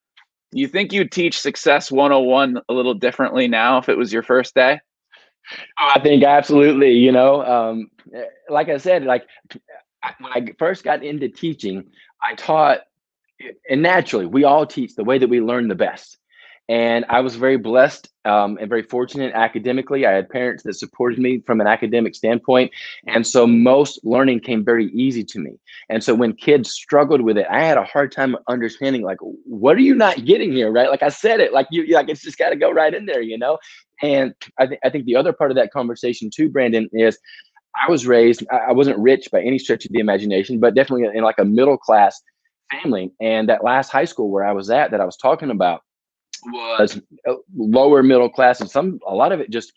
you 0.52 0.66
think 0.66 0.92
you'd 0.92 1.12
teach 1.12 1.38
success 1.38 1.92
101 1.92 2.60
a 2.68 2.72
little 2.72 2.94
differently 2.94 3.48
now 3.48 3.78
if 3.78 3.88
it 3.90 3.98
was 3.98 4.12
your 4.12 4.22
first 4.22 4.54
day? 4.54 4.80
I 5.78 6.00
think 6.00 6.24
absolutely 6.24 6.92
you 6.92 7.12
know 7.12 7.44
um, 7.44 7.90
like 8.48 8.68
i 8.68 8.76
said 8.76 9.04
like 9.04 9.26
when 10.20 10.32
i 10.32 10.46
first 10.58 10.84
got 10.84 11.02
into 11.02 11.28
teaching 11.28 11.84
i 12.22 12.34
taught 12.34 12.80
and 13.70 13.82
naturally, 13.82 14.26
we 14.26 14.44
all 14.44 14.66
teach 14.66 14.94
the 14.94 15.04
way 15.04 15.18
that 15.18 15.28
we 15.28 15.40
learn 15.40 15.68
the 15.68 15.74
best. 15.74 16.18
And 16.70 17.06
I 17.08 17.20
was 17.20 17.34
very 17.36 17.56
blessed 17.56 18.10
um, 18.26 18.58
and 18.60 18.68
very 18.68 18.82
fortunate 18.82 19.32
academically. 19.34 20.04
I 20.04 20.12
had 20.12 20.28
parents 20.28 20.64
that 20.64 20.74
supported 20.74 21.18
me 21.18 21.40
from 21.46 21.62
an 21.62 21.66
academic 21.66 22.14
standpoint. 22.14 22.72
And 23.06 23.26
so 23.26 23.46
most 23.46 24.00
learning 24.04 24.40
came 24.40 24.66
very 24.66 24.90
easy 24.92 25.24
to 25.24 25.38
me. 25.38 25.52
And 25.88 26.04
so 26.04 26.14
when 26.14 26.34
kids 26.34 26.70
struggled 26.70 27.22
with 27.22 27.38
it, 27.38 27.46
I 27.50 27.64
had 27.64 27.78
a 27.78 27.84
hard 27.84 28.12
time 28.12 28.36
understanding, 28.48 29.00
like, 29.00 29.16
what 29.20 29.78
are 29.78 29.80
you 29.80 29.94
not 29.94 30.26
getting 30.26 30.52
here? 30.52 30.70
Right. 30.70 30.90
Like 30.90 31.02
I 31.02 31.08
said 31.08 31.40
it, 31.40 31.54
like 31.54 31.68
you, 31.70 31.86
like 31.94 32.10
it's 32.10 32.20
just 32.20 32.36
got 32.36 32.50
to 32.50 32.56
go 32.56 32.70
right 32.70 32.92
in 32.92 33.06
there, 33.06 33.22
you 33.22 33.38
know? 33.38 33.56
And 34.02 34.34
I, 34.58 34.66
th- 34.66 34.80
I 34.84 34.90
think 34.90 35.06
the 35.06 35.16
other 35.16 35.32
part 35.32 35.50
of 35.50 35.56
that 35.56 35.72
conversation 35.72 36.28
too, 36.28 36.50
Brandon, 36.50 36.90
is 36.92 37.18
I 37.82 37.90
was 37.90 38.06
raised, 38.06 38.44
I 38.52 38.72
wasn't 38.72 38.98
rich 38.98 39.30
by 39.32 39.40
any 39.40 39.58
stretch 39.58 39.86
of 39.86 39.92
the 39.92 40.00
imagination, 40.00 40.60
but 40.60 40.74
definitely 40.74 41.08
in 41.16 41.24
like 41.24 41.38
a 41.38 41.46
middle 41.46 41.78
class 41.78 42.20
family. 42.70 43.12
And 43.20 43.48
that 43.48 43.64
last 43.64 43.90
high 43.90 44.04
school 44.04 44.30
where 44.30 44.44
I 44.44 44.52
was 44.52 44.70
at 44.70 44.90
that 44.90 45.00
I 45.00 45.04
was 45.04 45.16
talking 45.16 45.50
about 45.50 45.82
was 46.46 47.00
uh, 47.28 47.34
lower 47.56 48.02
middle 48.02 48.30
class 48.30 48.60
and 48.60 48.70
some 48.70 49.00
a 49.06 49.14
lot 49.14 49.32
of 49.32 49.40
it 49.40 49.50
just 49.50 49.72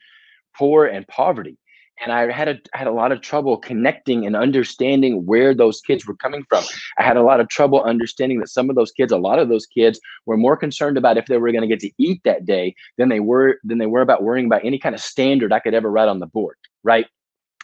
poor 0.55 0.85
and 0.85 1.07
poverty. 1.07 1.57
And 2.03 2.11
I 2.11 2.31
had 2.31 2.47
a 2.47 2.57
had 2.73 2.87
a 2.87 2.91
lot 2.91 3.11
of 3.11 3.21
trouble 3.21 3.57
connecting 3.57 4.25
and 4.25 4.35
understanding 4.35 5.25
where 5.25 5.53
those 5.53 5.81
kids 5.81 6.07
were 6.07 6.15
coming 6.15 6.43
from. 6.49 6.63
I 6.97 7.03
had 7.03 7.15
a 7.15 7.21
lot 7.21 7.39
of 7.39 7.47
trouble 7.49 7.83
understanding 7.83 8.39
that 8.39 8.49
some 8.49 8.71
of 8.71 8.75
those 8.75 8.91
kids, 8.91 9.11
a 9.11 9.17
lot 9.17 9.37
of 9.37 9.49
those 9.49 9.67
kids, 9.67 9.99
were 10.25 10.37
more 10.37 10.57
concerned 10.57 10.97
about 10.97 11.17
if 11.17 11.27
they 11.27 11.37
were 11.37 11.51
going 11.51 11.61
to 11.61 11.67
get 11.67 11.79
to 11.81 11.91
eat 11.99 12.21
that 12.23 12.45
day 12.45 12.73
than 12.97 13.09
they 13.09 13.19
were 13.19 13.59
than 13.63 13.77
they 13.77 13.85
were 13.85 14.01
about 14.01 14.23
worrying 14.23 14.47
about 14.47 14.65
any 14.65 14.79
kind 14.79 14.95
of 14.95 15.01
standard 15.01 15.53
I 15.53 15.59
could 15.59 15.75
ever 15.75 15.91
write 15.91 16.07
on 16.07 16.19
the 16.19 16.25
board. 16.25 16.55
Right. 16.83 17.05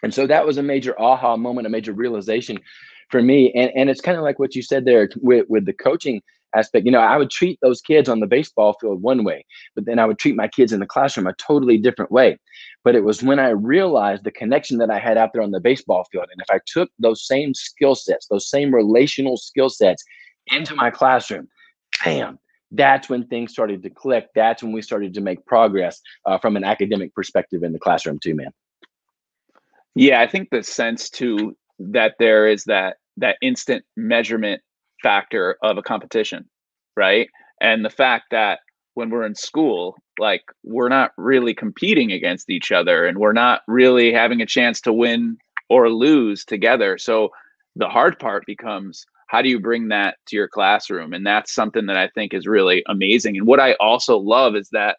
And 0.04 0.14
so 0.14 0.28
that 0.28 0.46
was 0.46 0.58
a 0.58 0.64
major 0.64 1.00
aha 1.02 1.36
moment, 1.36 1.66
a 1.66 1.72
major 1.72 1.94
realization 1.94 2.60
for 3.10 3.22
me. 3.22 3.52
And 3.54 3.72
and 3.76 3.90
it's 3.90 4.02
kind 4.02 4.18
of 4.18 4.24
like 4.24 4.40
what 4.40 4.56
you 4.56 4.62
said 4.62 4.86
there 4.86 5.10
with 5.22 5.46
with 5.50 5.66
the 5.66 5.74
coaching 5.74 6.22
aspect. 6.56 6.86
You 6.86 6.92
know, 6.92 7.00
I 7.00 7.18
would 7.18 7.30
treat 7.30 7.60
those 7.62 7.82
kids 7.82 8.10
on 8.10 8.20
the 8.20 8.28
baseball 8.28 8.78
field 8.80 9.02
one 9.02 9.24
way, 9.24 9.46
but 9.76 9.86
then 9.86 10.00
I 10.00 10.06
would 10.06 10.18
treat 10.18 10.36
my 10.36 10.48
kids 10.48 10.74
in 10.74 10.80
the 10.80 10.86
classroom 10.86 11.28
a 11.28 11.34
totally 11.34 11.78
different 11.78 12.12
way. 12.12 12.38
But 12.84 12.96
it 12.96 13.04
was 13.04 13.24
when 13.24 13.40
I 13.40 13.50
realized 13.50 14.24
the 14.24 14.32
connection 14.32 14.78
that 14.78 14.90
I 14.90 15.00
had 15.00 15.18
out 15.18 15.32
there 15.34 15.42
on 15.42 15.52
the 15.52 15.60
baseball 15.60 16.06
field, 16.12 16.28
and 16.32 16.42
if 16.42 16.50
I 16.50 16.60
took 16.66 16.90
those 17.00 17.26
same 17.26 17.54
skill 17.54 17.96
sets, 17.96 18.28
those 18.28 18.50
same 18.50 18.74
relational 18.74 19.38
skill 19.38 19.70
sets 19.70 20.04
into 20.48 20.76
my 20.76 20.90
classroom, 20.90 21.48
bam, 22.04 22.40
that's 22.72 23.10
when 23.10 23.28
things 23.28 23.52
started 23.52 23.84
to 23.84 23.90
click. 23.90 24.28
That's 24.36 24.64
when 24.64 24.72
we 24.72 24.82
started 24.82 25.14
to 25.14 25.22
make 25.22 25.46
progress 25.46 26.02
uh, 26.26 26.38
from 26.38 26.56
an 26.56 26.64
academic 26.64 27.14
perspective 27.14 27.64
in 27.64 27.74
the 27.74 27.80
classroom, 27.80 28.20
too, 28.20 28.36
man. 28.36 28.52
Yeah, 29.96 30.22
I 30.22 30.28
think 30.28 30.50
the 30.52 30.64
sense 30.64 31.10
too 31.10 31.58
that 31.80 32.16
there 32.20 32.48
is 32.48 32.64
that 32.66 32.98
that 33.18 33.38
instant 33.42 33.84
measurement 33.96 34.62
factor 35.02 35.58
of 35.62 35.78
a 35.78 35.82
competition, 35.82 36.48
right? 36.96 37.30
And 37.62 37.84
the 37.84 37.90
fact 37.90 38.26
that 38.32 38.60
when 38.94 39.10
we're 39.10 39.26
in 39.26 39.36
school, 39.36 39.96
like 40.20 40.44
we're 40.64 40.90
not 40.90 41.12
really 41.18 41.54
competing 41.54 42.12
against 42.12 42.50
each 42.50 42.72
other 42.72 43.06
and 43.06 43.18
we're 43.18 43.34
not 43.34 43.62
really 43.68 44.12
having 44.12 44.42
a 44.42 44.46
chance 44.46 44.82
to 44.82 44.94
win 44.94 45.38
or 45.70 45.90
lose 45.90 46.46
together. 46.46 46.98
So 46.98 47.30
the 47.76 47.88
hard 47.88 48.18
part 48.20 48.46
becomes 48.46 49.06
how 49.28 49.42
do 49.42 49.50
you 49.50 49.60
bring 49.60 49.90
that 49.90 50.18
to 50.28 50.36
your 50.36 50.48
classroom? 50.48 51.14
And 51.14 51.26
that's 51.26 51.54
something 51.54 51.86
that 51.88 51.98
I 51.98 52.08
think 52.08 52.34
is 52.34 52.48
really 52.48 52.84
amazing. 52.88 53.38
And 53.38 53.46
what 53.46 53.60
I 53.60 53.74
also 53.74 54.18
love 54.18 54.56
is 54.56 54.70
that 54.72 54.98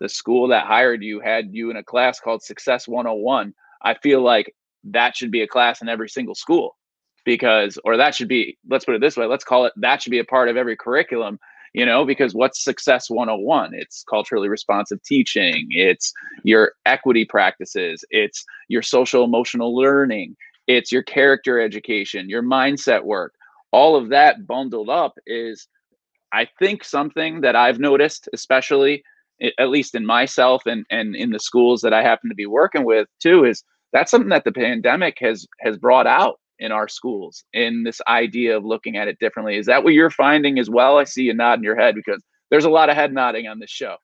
the 0.00 0.08
school 0.08 0.48
that 0.48 0.66
hired 0.66 1.02
you 1.02 1.20
had 1.20 1.48
you 1.52 1.70
in 1.70 1.76
a 1.76 1.82
class 1.82 2.20
called 2.20 2.42
Success 2.42 2.86
101. 2.88 3.52
I 3.82 3.94
feel 3.94 4.22
like 4.22 4.54
that 4.84 5.16
should 5.16 5.30
be 5.30 5.42
a 5.42 5.46
class 5.46 5.80
in 5.80 5.88
every 5.88 6.08
single 6.08 6.34
school 6.34 6.76
because 7.24 7.78
or 7.84 7.96
that 7.96 8.14
should 8.14 8.28
be 8.28 8.56
let's 8.68 8.84
put 8.84 8.94
it 8.94 9.00
this 9.00 9.16
way 9.16 9.26
let's 9.26 9.44
call 9.44 9.64
it 9.64 9.72
that 9.76 10.02
should 10.02 10.10
be 10.10 10.18
a 10.18 10.24
part 10.24 10.48
of 10.48 10.56
every 10.56 10.76
curriculum 10.76 11.38
you 11.72 11.84
know 11.84 12.04
because 12.04 12.34
what's 12.34 12.62
success 12.62 13.08
101 13.08 13.72
it's 13.74 14.04
culturally 14.08 14.48
responsive 14.48 15.02
teaching 15.04 15.66
it's 15.70 16.12
your 16.42 16.72
equity 16.86 17.24
practices 17.24 18.04
it's 18.10 18.44
your 18.68 18.82
social 18.82 19.24
emotional 19.24 19.76
learning 19.76 20.36
it's 20.66 20.92
your 20.92 21.02
character 21.02 21.60
education 21.60 22.28
your 22.28 22.42
mindset 22.42 23.04
work. 23.04 23.34
All 23.70 23.96
of 23.96 24.10
that 24.10 24.46
bundled 24.46 24.88
up 24.88 25.14
is 25.26 25.66
i 26.32 26.46
think 26.58 26.84
something 26.84 27.40
that 27.40 27.56
i've 27.56 27.80
noticed 27.80 28.28
especially 28.32 29.02
at 29.58 29.68
least 29.68 29.96
in 29.96 30.06
myself 30.06 30.62
and 30.66 30.86
and 30.90 31.16
in 31.16 31.30
the 31.30 31.40
schools 31.40 31.80
that 31.80 31.92
i 31.92 32.02
happen 32.02 32.30
to 32.30 32.36
be 32.36 32.46
working 32.46 32.84
with 32.84 33.08
too 33.20 33.44
is 33.44 33.64
that's 33.94 34.10
something 34.10 34.28
that 34.28 34.44
the 34.44 34.52
pandemic 34.52 35.16
has 35.20 35.46
has 35.60 35.78
brought 35.78 36.06
out 36.06 36.40
in 36.58 36.72
our 36.72 36.88
schools 36.88 37.44
in 37.54 37.84
this 37.84 38.00
idea 38.06 38.56
of 38.56 38.64
looking 38.64 38.96
at 38.96 39.08
it 39.08 39.18
differently. 39.18 39.56
Is 39.56 39.66
that 39.66 39.82
what 39.82 39.94
you're 39.94 40.10
finding 40.10 40.58
as 40.58 40.68
well? 40.68 40.98
I 40.98 41.04
see 41.04 41.22
you 41.22 41.34
nodding 41.34 41.64
your 41.64 41.76
head 41.76 41.94
because 41.94 42.22
there's 42.50 42.64
a 42.64 42.70
lot 42.70 42.90
of 42.90 42.96
head 42.96 43.12
nodding 43.12 43.46
on 43.46 43.58
this 43.58 43.70
show. 43.70 43.96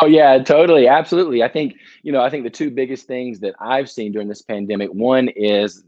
Oh 0.00 0.06
yeah, 0.06 0.42
totally, 0.42 0.88
absolutely. 0.88 1.42
I 1.42 1.48
think 1.48 1.74
you 2.02 2.12
know, 2.12 2.22
I 2.22 2.30
think 2.30 2.44
the 2.44 2.50
two 2.50 2.70
biggest 2.70 3.06
things 3.06 3.40
that 3.40 3.54
I've 3.60 3.90
seen 3.90 4.12
during 4.12 4.28
this 4.28 4.42
pandemic, 4.42 4.90
one 4.90 5.28
is 5.28 5.84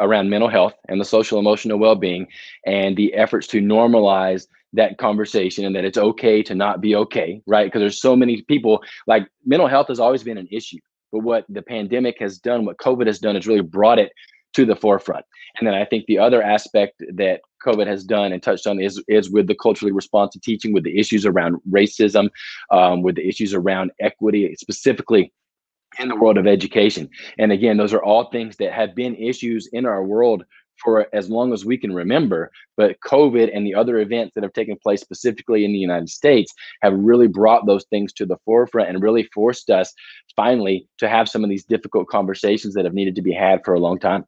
around 0.00 0.28
mental 0.28 0.48
health 0.48 0.74
and 0.88 1.00
the 1.00 1.04
social 1.04 1.38
emotional 1.38 1.78
well-being 1.78 2.26
and 2.66 2.96
the 2.96 3.14
efforts 3.14 3.46
to 3.46 3.60
normalize 3.60 4.46
that 4.72 4.98
conversation 4.98 5.66
and 5.66 5.76
that 5.76 5.84
it's 5.84 5.98
okay 5.98 6.42
to 6.42 6.54
not 6.54 6.80
be 6.80 6.96
okay, 6.96 7.42
right? 7.46 7.66
Because 7.66 7.80
there's 7.80 8.00
so 8.00 8.16
many 8.16 8.42
people 8.42 8.82
like 9.06 9.28
mental 9.44 9.68
health 9.68 9.88
has 9.88 10.00
always 10.00 10.22
been 10.22 10.38
an 10.38 10.48
issue 10.50 10.78
but 11.12 11.20
what 11.20 11.44
the 11.48 11.62
pandemic 11.62 12.16
has 12.20 12.38
done, 12.38 12.64
what 12.64 12.78
COVID 12.78 13.06
has 13.06 13.18
done, 13.18 13.36
is 13.36 13.46
really 13.46 13.60
brought 13.60 13.98
it 13.98 14.12
to 14.54 14.64
the 14.64 14.76
forefront. 14.76 15.24
And 15.58 15.66
then 15.66 15.74
I 15.74 15.84
think 15.84 16.06
the 16.06 16.18
other 16.18 16.42
aspect 16.42 17.02
that 17.14 17.40
COVID 17.64 17.86
has 17.86 18.04
done 18.04 18.32
and 18.32 18.42
touched 18.42 18.66
on 18.66 18.80
is 18.80 19.02
is 19.08 19.30
with 19.30 19.46
the 19.46 19.54
culturally 19.54 19.92
responsive 19.92 20.42
teaching, 20.42 20.72
with 20.72 20.84
the 20.84 20.98
issues 20.98 21.26
around 21.26 21.56
racism, 21.70 22.30
um, 22.70 23.02
with 23.02 23.16
the 23.16 23.28
issues 23.28 23.54
around 23.54 23.92
equity, 24.00 24.54
specifically 24.56 25.32
in 25.98 26.08
the 26.08 26.16
world 26.16 26.38
of 26.38 26.46
education. 26.46 27.08
And 27.38 27.52
again, 27.52 27.76
those 27.76 27.92
are 27.92 28.02
all 28.02 28.30
things 28.30 28.56
that 28.56 28.72
have 28.72 28.94
been 28.94 29.14
issues 29.16 29.68
in 29.72 29.86
our 29.86 30.04
world 30.04 30.44
for 30.82 31.06
as 31.14 31.30
long 31.30 31.52
as 31.52 31.64
we 31.64 31.76
can 31.76 31.92
remember. 31.92 32.50
But 32.76 32.98
COVID 33.00 33.50
and 33.54 33.66
the 33.66 33.74
other 33.74 33.98
events 33.98 34.32
that 34.34 34.44
have 34.44 34.52
taken 34.52 34.76
place 34.82 35.00
specifically 35.00 35.64
in 35.64 35.72
the 35.72 35.78
United 35.78 36.08
States 36.08 36.52
have 36.82 36.94
really 36.94 37.28
brought 37.28 37.66
those 37.66 37.84
things 37.86 38.12
to 38.14 38.26
the 38.26 38.38
forefront 38.44 38.88
and 38.88 39.02
really 39.02 39.24
forced 39.34 39.70
us 39.70 39.92
finally 40.36 40.88
to 40.98 41.08
have 41.08 41.28
some 41.28 41.44
of 41.44 41.50
these 41.50 41.64
difficult 41.64 42.08
conversations 42.08 42.74
that 42.74 42.84
have 42.84 42.94
needed 42.94 43.14
to 43.16 43.22
be 43.22 43.32
had 43.32 43.60
for 43.64 43.74
a 43.74 43.80
long 43.80 43.98
time. 43.98 44.24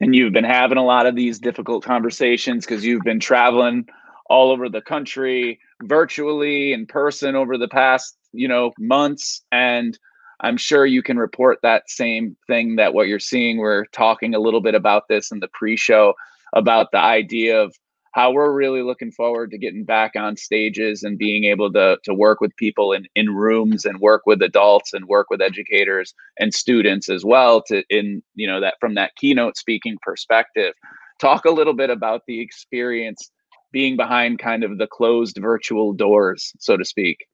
And 0.00 0.14
you've 0.14 0.32
been 0.32 0.44
having 0.44 0.78
a 0.78 0.84
lot 0.84 1.06
of 1.06 1.14
these 1.14 1.38
difficult 1.38 1.84
conversations 1.84 2.64
because 2.64 2.84
you've 2.84 3.04
been 3.04 3.20
traveling 3.20 3.86
all 4.30 4.50
over 4.50 4.68
the 4.68 4.80
country 4.80 5.58
virtually 5.82 6.72
in 6.72 6.86
person 6.86 7.34
over 7.34 7.58
the 7.58 7.68
past 7.68 8.16
you 8.32 8.48
know 8.48 8.72
months 8.78 9.42
and 9.50 9.98
I'm 10.42 10.56
sure 10.56 10.86
you 10.86 11.02
can 11.02 11.18
report 11.18 11.58
that 11.62 11.90
same 11.90 12.36
thing 12.46 12.76
that 12.76 12.94
what 12.94 13.08
you're 13.08 13.18
seeing. 13.18 13.58
We're 13.58 13.86
talking 13.86 14.34
a 14.34 14.40
little 14.40 14.60
bit 14.60 14.74
about 14.74 15.08
this 15.08 15.30
in 15.30 15.40
the 15.40 15.48
pre-show 15.48 16.14
about 16.54 16.90
the 16.92 16.98
idea 16.98 17.60
of 17.60 17.74
how 18.12 18.32
we're 18.32 18.52
really 18.52 18.82
looking 18.82 19.12
forward 19.12 19.50
to 19.52 19.58
getting 19.58 19.84
back 19.84 20.12
on 20.16 20.36
stages 20.36 21.02
and 21.02 21.18
being 21.18 21.44
able 21.44 21.72
to 21.72 21.98
to 22.04 22.14
work 22.14 22.40
with 22.40 22.54
people 22.56 22.92
in 22.92 23.06
in 23.14 23.34
rooms 23.34 23.84
and 23.84 24.00
work 24.00 24.22
with 24.26 24.42
adults 24.42 24.92
and 24.92 25.06
work 25.06 25.28
with 25.30 25.40
educators 25.40 26.14
and 26.38 26.52
students 26.52 27.08
as 27.08 27.24
well 27.24 27.62
to 27.62 27.82
in 27.88 28.22
you 28.34 28.46
know 28.46 28.60
that 28.60 28.74
from 28.80 28.94
that 28.94 29.14
keynote 29.16 29.56
speaking 29.56 29.96
perspective 30.02 30.74
talk 31.20 31.44
a 31.44 31.50
little 31.50 31.74
bit 31.74 31.90
about 31.90 32.22
the 32.26 32.40
experience 32.40 33.30
being 33.72 33.96
behind 33.96 34.38
kind 34.38 34.64
of 34.64 34.78
the 34.78 34.88
closed 34.88 35.38
virtual 35.40 35.92
doors 35.92 36.52
so 36.58 36.76
to 36.76 36.84
speak 36.84 37.26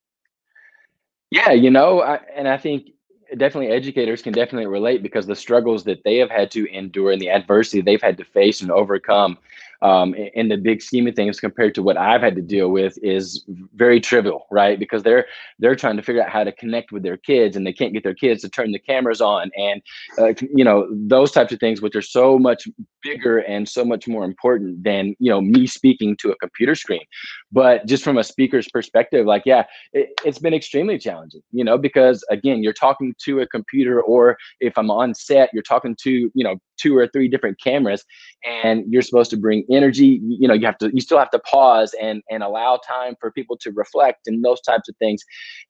yeah 1.31 1.53
you 1.53 1.71
know 1.71 2.03
I, 2.03 2.21
and 2.35 2.49
i 2.49 2.59
think 2.59 2.89
definitely 3.37 3.69
educators 3.69 4.23
can 4.23 4.33
definitely 4.33 4.67
relate 4.67 5.03
because 5.03 5.27
the 5.27 5.37
struggles 5.37 5.85
that 5.85 6.05
they 6.05 6.17
have 6.17 6.31
had 6.31 6.51
to 6.53 6.67
endure 6.73 7.13
and 7.13 7.21
the 7.21 7.31
adversity 7.31 7.81
they've 7.81 8.03
had 8.03 8.17
to 8.19 8.25
face 8.25 8.61
and 8.61 8.71
overcome 8.71 9.39
um, 9.83 10.15
in 10.15 10.49
the 10.49 10.57
big 10.57 10.83
scheme 10.83 11.07
of 11.07 11.15
things 11.15 11.41
compared 11.41 11.75
to 11.75 11.83
what 11.83 11.97
I've 11.97 12.23
had 12.23 12.35
to 12.37 12.43
deal 12.43 12.71
with 12.71 12.99
is 13.03 13.45
very 13.75 14.01
trivial, 14.01 14.47
right? 14.51 14.79
Because 14.79 15.03
they're 15.03 15.27
they're 15.59 15.77
trying 15.77 15.97
to 15.97 16.03
figure 16.03 16.23
out 16.23 16.31
how 16.31 16.45
to 16.45 16.53
connect 16.53 16.93
with 16.93 17.03
their 17.03 17.17
kids 17.17 17.57
and 17.57 17.67
they 17.67 17.73
can't 17.73 17.93
get 17.93 18.03
their 18.03 18.15
kids 18.15 18.43
to 18.43 18.49
turn 18.49 18.73
the 18.73 18.79
cameras 18.79 19.21
on 19.21 19.51
and 19.57 19.83
uh, 20.19 20.33
you 20.55 20.65
know 20.65 20.89
those 20.91 21.31
types 21.31 21.53
of 21.53 21.61
things, 21.61 21.81
which 21.81 21.97
are 21.97 22.03
so 22.03 22.39
much 22.39 22.69
bigger 23.03 23.39
and 23.39 23.69
so 23.69 23.85
much 23.85 24.09
more 24.09 24.25
important 24.25 24.83
than 24.83 25.15
you 25.19 25.31
know 25.31 25.41
me 25.41 25.67
speaking 25.67 26.17
to 26.17 26.31
a 26.31 26.37
computer 26.37 26.75
screen. 26.75 27.05
But 27.53 27.87
just 27.87 28.03
from 28.03 28.19
a 28.19 28.25
speaker's 28.25 28.69
perspective, 28.69 29.27
like 29.27 29.43
yeah, 29.47 29.65
it, 29.93 30.09
it's 30.25 30.39
been 30.39 30.55
extremely 30.55 30.99
challenging, 30.99 31.43
you 31.53 31.65
know, 31.65 31.79
because 31.79 32.25
again, 32.31 32.63
you're 32.63 32.73
talking 32.73 33.15
to 33.25 33.41
a 33.41 33.47
computer, 33.47 34.01
or 34.01 34.37
if 34.61 34.77
I'm 34.77 34.91
on 34.91 35.15
set, 35.15 35.51
you're 35.53 35.63
talking 35.63 35.97
to 36.03 36.11
you 36.11 36.45
know 36.45 36.57
two 36.77 36.97
or 36.97 37.09
three 37.09 37.29
different 37.29 37.61
cameras, 37.61 38.05
and 38.45 38.85
you're 38.89 39.03
supposed 39.03 39.31
to 39.31 39.37
bring 39.37 39.65
energy. 39.71 40.21
You 40.23 40.49
know 40.49 40.55
you 40.55 40.67
have 40.67 40.79
to 40.79 40.91
you 40.93 41.01
still 41.01 41.19
have 41.19 41.31
to 41.31 41.39
pause 41.41 41.95
and 42.01 42.23
and 42.31 42.43
allow 42.43 42.79
time 42.87 43.15
for 43.21 43.31
people 43.31 43.57
to 43.59 43.71
reflect 43.73 44.27
and 44.27 44.45
those 44.45 44.61
types 44.61 44.89
of 44.89 44.97
things. 44.99 45.23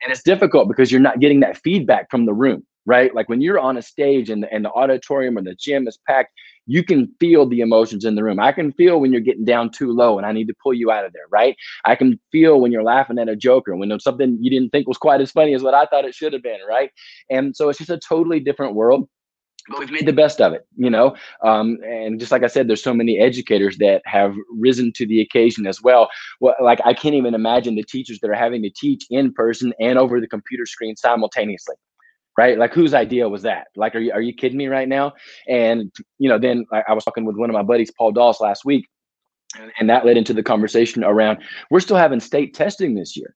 And 0.03 0.13
it's 0.13 0.23
difficult 0.23 0.69
because 0.69 0.91
you're 0.91 1.01
not 1.01 1.21
getting 1.21 1.41
that 1.41 1.59
feedback 1.59 2.11
from 2.11 2.27
the 2.27 2.35
room 2.35 2.65
right? 2.89 3.13
Like 3.13 3.29
when 3.29 3.41
you're 3.41 3.59
on 3.59 3.77
a 3.77 3.83
stage 3.83 4.31
and 4.31 4.45
the, 4.45 4.53
and 4.53 4.65
the 4.65 4.71
auditorium 4.71 5.37
or 5.37 5.43
the 5.43 5.57
gym 5.57 5.89
is 5.89 5.99
packed 6.07 6.31
you 6.67 6.83
can 6.83 7.09
feel 7.21 7.47
the 7.49 7.61
emotions 7.61 8.05
in 8.05 8.17
the 8.17 8.25
room. 8.25 8.41
I 8.41 8.53
can 8.53 8.73
feel 8.73 9.01
when 9.01 9.13
you're 9.13 9.21
getting 9.21 9.45
down 9.45 9.71
too 9.71 9.93
low 9.93 10.19
and 10.19 10.27
i 10.27 10.33
need 10.33 10.49
to 10.49 10.55
pull 10.63 10.75
you 10.75 10.91
out 10.91 11.05
of 11.05 11.13
there 11.13 11.27
right? 11.31 11.57
I 11.85 11.95
can 11.95 12.19
feel 12.33 12.61
when 12.61 12.73
you're 12.73 12.83
laughing 12.83 13.19
at 13.19 13.29
a 13.29 13.37
joke 13.37 13.69
or 13.69 13.77
when 13.77 13.99
something 14.01 14.39
you 14.41 14.51
didn't 14.51 14.71
think 14.71 14.89
was 14.89 14.99
quite 14.99 15.21
as 15.21 15.31
funny 15.31 15.55
as 15.55 15.63
what 15.63 15.75
i 15.75 15.87
thought 15.87 16.05
it 16.05 16.15
should 16.15 16.33
have 16.33 16.43
been 16.43 16.61
right? 16.69 16.91
And 17.31 17.57
so 17.57 17.69
it's 17.69 17.79
just 17.79 17.91
a 17.91 17.99
totally 17.99 18.41
different 18.41 18.75
world 18.75 19.09
but 19.69 19.79
we've 19.79 19.91
made 19.91 20.07
the 20.07 20.13
best 20.13 20.41
of 20.41 20.53
it, 20.53 20.67
you 20.77 20.91
know. 20.91 21.17
Um, 21.43 21.79
and 21.85 22.19
just 22.21 22.33
like 22.33 22.43
I 22.43 22.49
said, 22.49 22.69
there's 22.69 22.83
so 22.83 22.95
many 22.95 23.19
educators 23.19 23.79
that 23.79 24.03
have 24.05 24.35
risen 24.51 24.93
to 24.93 25.07
the 25.07 25.21
occasion 25.21 25.67
as 25.67 25.83
well. 25.83 26.09
Well, 26.41 26.55
like 26.61 26.81
I 26.85 26.95
can't 26.95 27.15
even 27.15 27.35
imagine 27.35 27.75
the 27.75 27.83
teachers 27.83 28.21
that 28.21 28.31
are 28.31 28.35
having 28.35 28.63
to 28.63 28.71
teach 28.71 29.07
in 29.11 29.33
person 29.33 29.73
and 29.81 29.99
over 29.99 30.21
the 30.21 30.29
computer 30.29 30.67
screen 30.67 30.97
simultaneously. 30.97 31.77
Right, 32.39 32.59
like 32.59 32.75
whose 32.75 32.93
idea 32.93 33.27
was 33.31 33.41
that? 33.43 33.69
Like, 33.77 33.95
are 33.95 33.99
you 33.99 34.13
are 34.13 34.21
you 34.21 34.35
kidding 34.35 34.59
me 34.59 34.67
right 34.67 34.87
now? 34.87 35.15
And 35.49 35.91
you 36.19 36.29
know, 36.29 36.39
then 36.39 36.67
I, 36.71 36.83
I 36.89 36.93
was 36.93 37.03
talking 37.03 37.25
with 37.25 37.37
one 37.37 37.49
of 37.49 37.55
my 37.55 37.63
buddies, 37.63 37.91
Paul 37.97 38.13
Dawes, 38.13 38.43
last 38.43 38.63
week, 38.63 38.87
and 39.79 39.89
that 39.89 40.05
led 40.05 40.17
into 40.17 40.35
the 40.35 40.43
conversation 40.43 41.03
around 41.05 41.39
we're 41.71 41.81
still 41.81 41.97
having 41.97 42.21
state 42.21 42.55
testing 42.55 42.95
this 42.95 43.17
year 43.17 43.35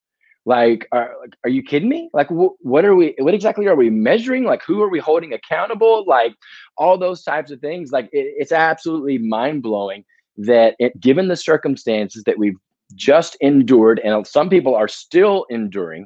like 0.50 0.88
are, 0.90 1.14
are 1.44 1.50
you 1.50 1.62
kidding 1.62 1.88
me? 1.88 2.10
Like 2.12 2.26
wh- 2.26 2.58
what 2.60 2.84
are 2.84 2.96
we 2.96 3.14
what 3.18 3.34
exactly 3.34 3.68
are 3.68 3.76
we 3.76 3.88
measuring? 3.88 4.42
Like 4.42 4.64
who 4.64 4.82
are 4.82 4.88
we 4.88 4.98
holding 4.98 5.32
accountable? 5.32 6.04
Like 6.08 6.34
all 6.76 6.98
those 6.98 7.22
types 7.22 7.52
of 7.52 7.60
things. 7.60 7.92
Like 7.92 8.06
it, 8.06 8.34
it's 8.36 8.50
absolutely 8.50 9.18
mind-blowing 9.18 10.04
that 10.38 10.74
it, 10.80 10.98
given 10.98 11.28
the 11.28 11.36
circumstances 11.36 12.24
that 12.24 12.36
we've 12.36 12.56
just 12.96 13.36
endured 13.40 14.00
and 14.00 14.26
some 14.26 14.48
people 14.50 14.74
are 14.74 14.88
still 14.88 15.46
enduring 15.50 16.04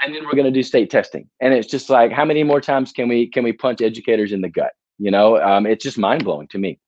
and 0.00 0.14
then 0.14 0.24
we're 0.24 0.32
going 0.40 0.52
to 0.52 0.58
do 0.60 0.62
state 0.62 0.88
testing. 0.88 1.28
And 1.42 1.52
it's 1.52 1.68
just 1.68 1.90
like 1.90 2.12
how 2.12 2.24
many 2.24 2.44
more 2.44 2.62
times 2.62 2.92
can 2.92 3.08
we 3.08 3.28
can 3.28 3.44
we 3.44 3.52
punch 3.52 3.82
educators 3.82 4.32
in 4.32 4.40
the 4.40 4.48
gut? 4.48 4.72
You 4.98 5.10
know 5.10 5.36
um, 5.42 5.66
it's 5.66 5.84
just 5.84 5.98
mind-blowing 5.98 6.48
to 6.48 6.58
me. 6.58 6.78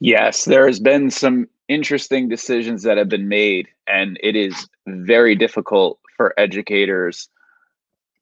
Yes 0.00 0.46
there 0.46 0.66
has 0.66 0.80
been 0.80 1.10
some 1.10 1.48
interesting 1.68 2.30
decisions 2.30 2.82
that 2.84 2.96
have 2.96 3.10
been 3.10 3.28
made 3.28 3.68
and 3.86 4.18
it 4.22 4.36
is 4.36 4.68
very 4.86 5.34
difficult 5.34 5.98
for 6.16 6.34
educators 6.38 7.28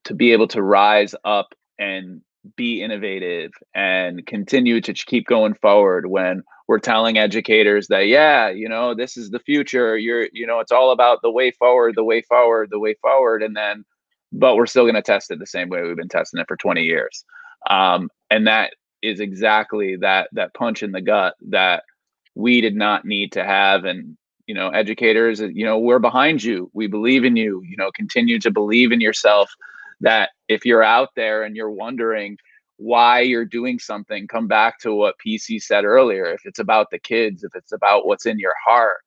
to 0.04 0.14
be 0.14 0.32
able 0.32 0.48
to 0.48 0.62
rise 0.62 1.14
up 1.24 1.54
and 1.78 2.20
be 2.56 2.82
innovative 2.82 3.52
and 3.74 4.26
continue 4.26 4.80
to 4.80 4.92
keep 4.92 5.26
going 5.26 5.54
forward 5.54 6.06
when 6.06 6.42
we're 6.68 6.78
telling 6.78 7.16
educators 7.16 7.86
that 7.88 8.06
yeah 8.06 8.50
you 8.50 8.68
know 8.68 8.94
this 8.94 9.16
is 9.16 9.30
the 9.30 9.38
future 9.38 9.96
you're 9.96 10.28
you 10.34 10.46
know 10.46 10.60
it's 10.60 10.72
all 10.72 10.90
about 10.90 11.22
the 11.22 11.30
way 11.30 11.50
forward 11.52 11.94
the 11.96 12.04
way 12.04 12.20
forward 12.20 12.68
the 12.70 12.78
way 12.78 12.94
forward 13.00 13.42
and 13.42 13.56
then 13.56 13.82
but 14.34 14.56
we're 14.56 14.66
still 14.66 14.84
going 14.84 14.94
to 14.94 15.02
test 15.02 15.30
it 15.30 15.38
the 15.38 15.46
same 15.46 15.68
way 15.68 15.82
we've 15.82 15.96
been 15.96 16.08
testing 16.08 16.40
it 16.40 16.48
for 16.48 16.56
20 16.56 16.82
years. 16.82 17.24
Um, 17.70 18.10
and 18.30 18.46
that 18.46 18.74
is 19.02 19.20
exactly 19.20 19.96
that 19.96 20.28
that 20.32 20.54
punch 20.54 20.82
in 20.82 20.92
the 20.92 21.00
gut 21.00 21.34
that 21.48 21.84
we 22.34 22.60
did 22.60 22.74
not 22.74 23.04
need 23.04 23.32
to 23.32 23.44
have 23.44 23.84
and 23.84 24.16
you 24.46 24.54
know 24.54 24.68
educators 24.70 25.40
you 25.40 25.64
know 25.64 25.78
we're 25.78 25.98
behind 25.98 26.42
you. 26.42 26.70
We 26.74 26.86
believe 26.86 27.24
in 27.24 27.36
you. 27.36 27.62
You 27.64 27.76
know 27.76 27.90
continue 27.92 28.38
to 28.40 28.50
believe 28.50 28.92
in 28.92 29.00
yourself 29.00 29.50
that 30.00 30.30
if 30.48 30.64
you're 30.64 30.82
out 30.82 31.10
there 31.16 31.44
and 31.44 31.56
you're 31.56 31.70
wondering 31.70 32.36
why 32.76 33.20
you're 33.20 33.44
doing 33.44 33.78
something 33.78 34.26
come 34.26 34.48
back 34.48 34.78
to 34.80 34.92
what 34.94 35.14
pc 35.24 35.62
said 35.62 35.84
earlier. 35.84 36.26
If 36.26 36.42
it's 36.44 36.58
about 36.58 36.90
the 36.90 36.98
kids 36.98 37.44
if 37.44 37.54
it's 37.54 37.72
about 37.72 38.06
what's 38.06 38.26
in 38.26 38.38
your 38.38 38.54
heart 38.64 38.98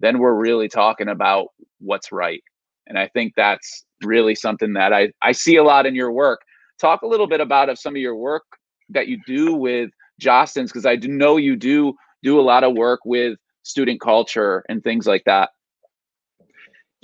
then 0.00 0.18
we're 0.18 0.34
really 0.34 0.68
talking 0.68 1.08
about 1.08 1.48
what's 1.80 2.12
right. 2.12 2.42
And 2.86 2.98
i 2.98 3.08
think 3.08 3.32
that's 3.36 3.84
really 4.02 4.34
something 4.34 4.74
that 4.74 4.92
i 4.92 5.10
i 5.22 5.32
see 5.32 5.56
a 5.56 5.64
lot 5.64 5.86
in 5.86 5.94
your 5.94 6.12
work. 6.12 6.40
Talk 6.80 7.02
a 7.02 7.06
little 7.06 7.26
bit 7.26 7.40
about 7.40 7.68
of 7.68 7.78
some 7.78 7.94
of 7.94 8.00
your 8.00 8.16
work 8.16 8.44
that 8.90 9.08
you 9.08 9.18
do 9.26 9.54
with 9.54 9.90
jostens 10.20 10.70
because 10.70 10.86
i 10.86 10.94
do 10.94 11.08
know 11.08 11.36
you 11.36 11.56
do 11.56 11.94
do 12.22 12.38
a 12.38 12.42
lot 12.42 12.62
of 12.62 12.76
work 12.76 13.00
with 13.04 13.38
student 13.64 14.00
culture 14.00 14.64
and 14.68 14.84
things 14.84 15.06
like 15.06 15.24
that? 15.24 15.50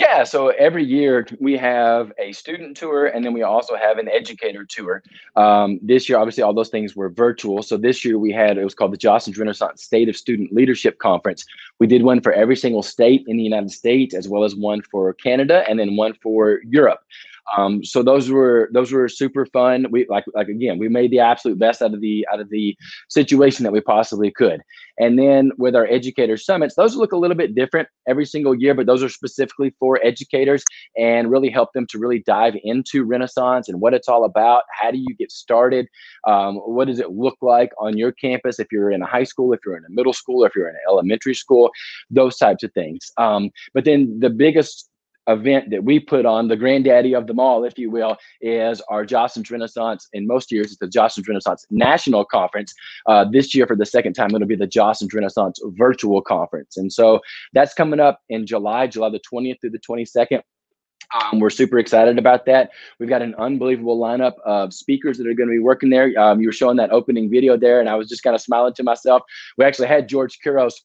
Yeah, 0.01 0.25
so 0.25 0.49
every 0.49 0.83
year 0.83 1.27
we 1.41 1.59
have 1.59 2.11
a 2.19 2.33
student 2.33 2.75
tour 2.75 3.09
and 3.09 3.23
then 3.23 3.35
we 3.35 3.43
also 3.43 3.77
have 3.77 3.99
an 3.99 4.09
educator 4.09 4.65
tour. 4.65 5.03
Um, 5.37 5.79
this 5.83 6.09
year, 6.09 6.17
obviously, 6.17 6.43
all 6.43 6.55
We 11.81 11.87
did 11.87 12.03
one 12.03 12.21
for 12.21 12.33
every 12.33 12.57
single 12.57 12.83
state 12.83 13.25
in 13.27 13.39
the 13.39 13.43
United 13.43 13.71
States, 13.71 14.15
as 14.15 14.29
well 14.29 14.45
as 14.45 14.55
one 14.55 14.83
for 14.83 15.15
Canada 15.15 15.65
and 15.69 15.79
then 15.79 15.97
one 15.97 16.15
for 16.23 16.61
Europe. 16.69 17.01
Um, 17.57 17.85
so 17.85 18.03
those 18.03 18.31
were 18.31 18.71
those 18.73 18.93
were 18.93 19.09
super 19.09 19.47
fun. 19.47 19.87
We 19.91 20.07
like 20.09 20.25
like 20.35 20.49
again, 20.49 20.79
we 20.79 20.89
made 20.89 21.11
the 21.11 21.21
absolute 21.21 21.59
best 21.59 21.83
out 21.83 21.95
of 21.95 22.01
the 22.01 22.27
out 22.33 22.41
of 22.41 22.51
the 22.51 22.77
situation 23.09 23.65
that 23.65 23.73
we 23.73 23.81
possibly 23.81 24.31
could. 24.31 24.61
And 24.99 25.19
then 25.19 25.51
with 25.57 25.75
our 25.75 25.87
educator 25.87 26.37
summits, 26.37 26.75
those 26.75 26.95
look 26.95 27.13
a 27.13 27.17
little 27.17 27.37
bit 27.37 27.55
different 27.55 27.89
every 28.07 28.27
single 28.27 28.55
year, 28.55 28.75
but 28.75 28.87
those 28.87 29.03
are 29.03 29.09
specifically 29.09 29.75
for 29.79 29.99
educators 30.05 30.63
and 30.97 31.31
really 31.31 31.49
help 31.49 31.73
them 31.73 31.87
to 31.89 31.99
really 31.99 32.19
dive 32.21 32.55
into 32.65 33.05
Renaissance 33.05 33.69
and 33.69 33.81
what 33.81 33.95
it's 33.95 34.09
all 34.09 34.25
about. 34.25 34.65
How 34.79 34.91
do 34.91 34.99
you 34.99 35.15
get 35.19 35.33
started? 35.33 35.89
Um, 36.27 36.57
what 36.57 36.87
does 36.87 36.99
it 36.99 37.13
look 37.13 37.39
like 37.41 37.73
on 37.79 37.97
your 37.97 38.13
campus 38.13 38.59
if 38.61 38.71
you're 38.71 38.91
in 38.91 39.01
a 39.01 39.07
high 39.07 39.25
school, 39.25 39.55
if 39.55 39.61
you're 39.65 39.77
in 39.77 39.85
a 39.87 39.91
middle 39.91 40.13
school, 40.13 40.45
if 40.45 40.55
you're 40.55 40.69
in 40.69 40.75
an 40.75 40.83
elementary 40.87 41.35
school, 41.35 41.70
those 42.11 42.37
types 42.37 42.63
of 42.63 42.73
things. 42.73 43.11
Um, 43.17 43.51
but 43.75 43.85
then 43.85 44.19
the 44.21 44.31
biggest 44.31 44.91
event 45.31 45.71
that 45.71 45.85
we 45.85 46.01
put 46.01 46.27
on, 46.27 46.49
the 46.49 46.57
granddaddy 46.57 47.15
of 47.15 47.27
them 47.27 47.39
all, 47.39 47.65
if 47.65 47.79
you 47.79 47.91
will, 47.91 48.17
is 48.41 48.81
our 48.89 49.05
Jostens 49.05 49.51
Renaissance. 49.51 50.09
In 50.13 50.27
most 50.27 50.51
years, 50.51 50.67
it's 50.67 50.79
the 50.79 50.87
Jostens 50.87 51.29
Renaissance 51.29 51.67
National 51.71 52.25
Conference. 52.25 52.75
Uh, 53.07 53.25
this 53.31 53.55
year, 53.55 53.67
for 53.67 53.77
the 53.77 53.87
second 53.87 54.15
time, 54.15 54.35
it'll 54.35 54.47
be 54.47 54.57
the 54.57 54.67
Jostens 54.67 55.15
Renaissance 55.15 55.61
Virtual 55.77 56.21
Conference. 56.21 56.77
And 56.77 56.93
so 56.93 57.21
that's 57.53 57.75
coming 57.75 58.01
up 58.01 58.21
in 58.29 58.47
July, 58.47 58.87
July 58.87 59.11
the 59.11 59.21
20th 59.21 59.61
through 59.61 59.71
the 59.71 59.79
22nd. 59.79 60.43
Um, 61.13 61.41
we're 61.41 61.51
super 61.51 61.79
excited 61.79 62.19
about 62.19 62.47
that. 62.47 62.71
We've 63.01 63.09
got 63.09 63.23
an 63.23 63.35
unbelievable 63.35 63.99
lineup 63.99 64.35
of 64.45 64.73
speakers 64.73 65.19
that 65.19 65.27
are 65.27 65.35
going 65.35 65.49
to 65.49 65.53
be 65.53 65.59
working 65.59 65.91
there. 65.91 66.13
Um, 66.17 66.41
you 66.41 66.47
were 66.47 66.53
showing 66.53 66.77
that 66.77 66.93
opening 66.93 67.29
video 67.29 67.57
there, 67.57 67.81
and 67.81 67.89
I 67.89 67.97
was 67.97 68.09
just 68.09 68.23
kind 68.23 68.37
of 68.37 68.41
smiling 68.41 68.75
to 68.75 68.85
myself. 68.85 69.23
We 69.59 69.65
actually 69.65 69.89
had 69.89 70.09
George 70.09 70.39
Couros 70.41 70.85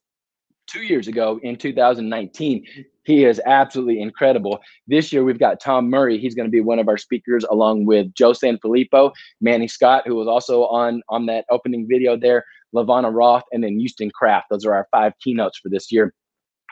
two 0.67 0.83
years 0.83 1.07
ago 1.07 1.39
in 1.43 1.55
2019. 1.55 2.65
He 3.03 3.23
is 3.23 3.39
absolutely 3.45 4.01
incredible. 4.01 4.59
This 4.87 5.13
year 5.13 5.23
we've 5.23 5.39
got 5.39 5.59
Tom 5.59 5.89
Murray. 5.89 6.17
He's 6.17 6.35
going 6.35 6.47
to 6.47 6.51
be 6.51 6.61
one 6.61 6.79
of 6.79 6.87
our 6.87 6.97
speakers, 6.97 7.45
along 7.49 7.85
with 7.85 8.13
Joe 8.13 8.31
Sanfelippo, 8.31 9.11
Manny 9.41 9.67
Scott, 9.67 10.03
who 10.05 10.15
was 10.15 10.27
also 10.27 10.65
on 10.65 11.01
on 11.09 11.25
that 11.27 11.45
opening 11.51 11.87
video 11.87 12.17
there, 12.17 12.43
LaVonna 12.73 13.13
Roth, 13.13 13.43
and 13.51 13.63
then 13.63 13.79
Houston 13.79 14.09
Kraft. 14.09 14.47
Those 14.49 14.65
are 14.65 14.73
our 14.73 14.87
five 14.91 15.13
keynotes 15.23 15.59
for 15.59 15.69
this 15.69 15.91
year. 15.91 16.13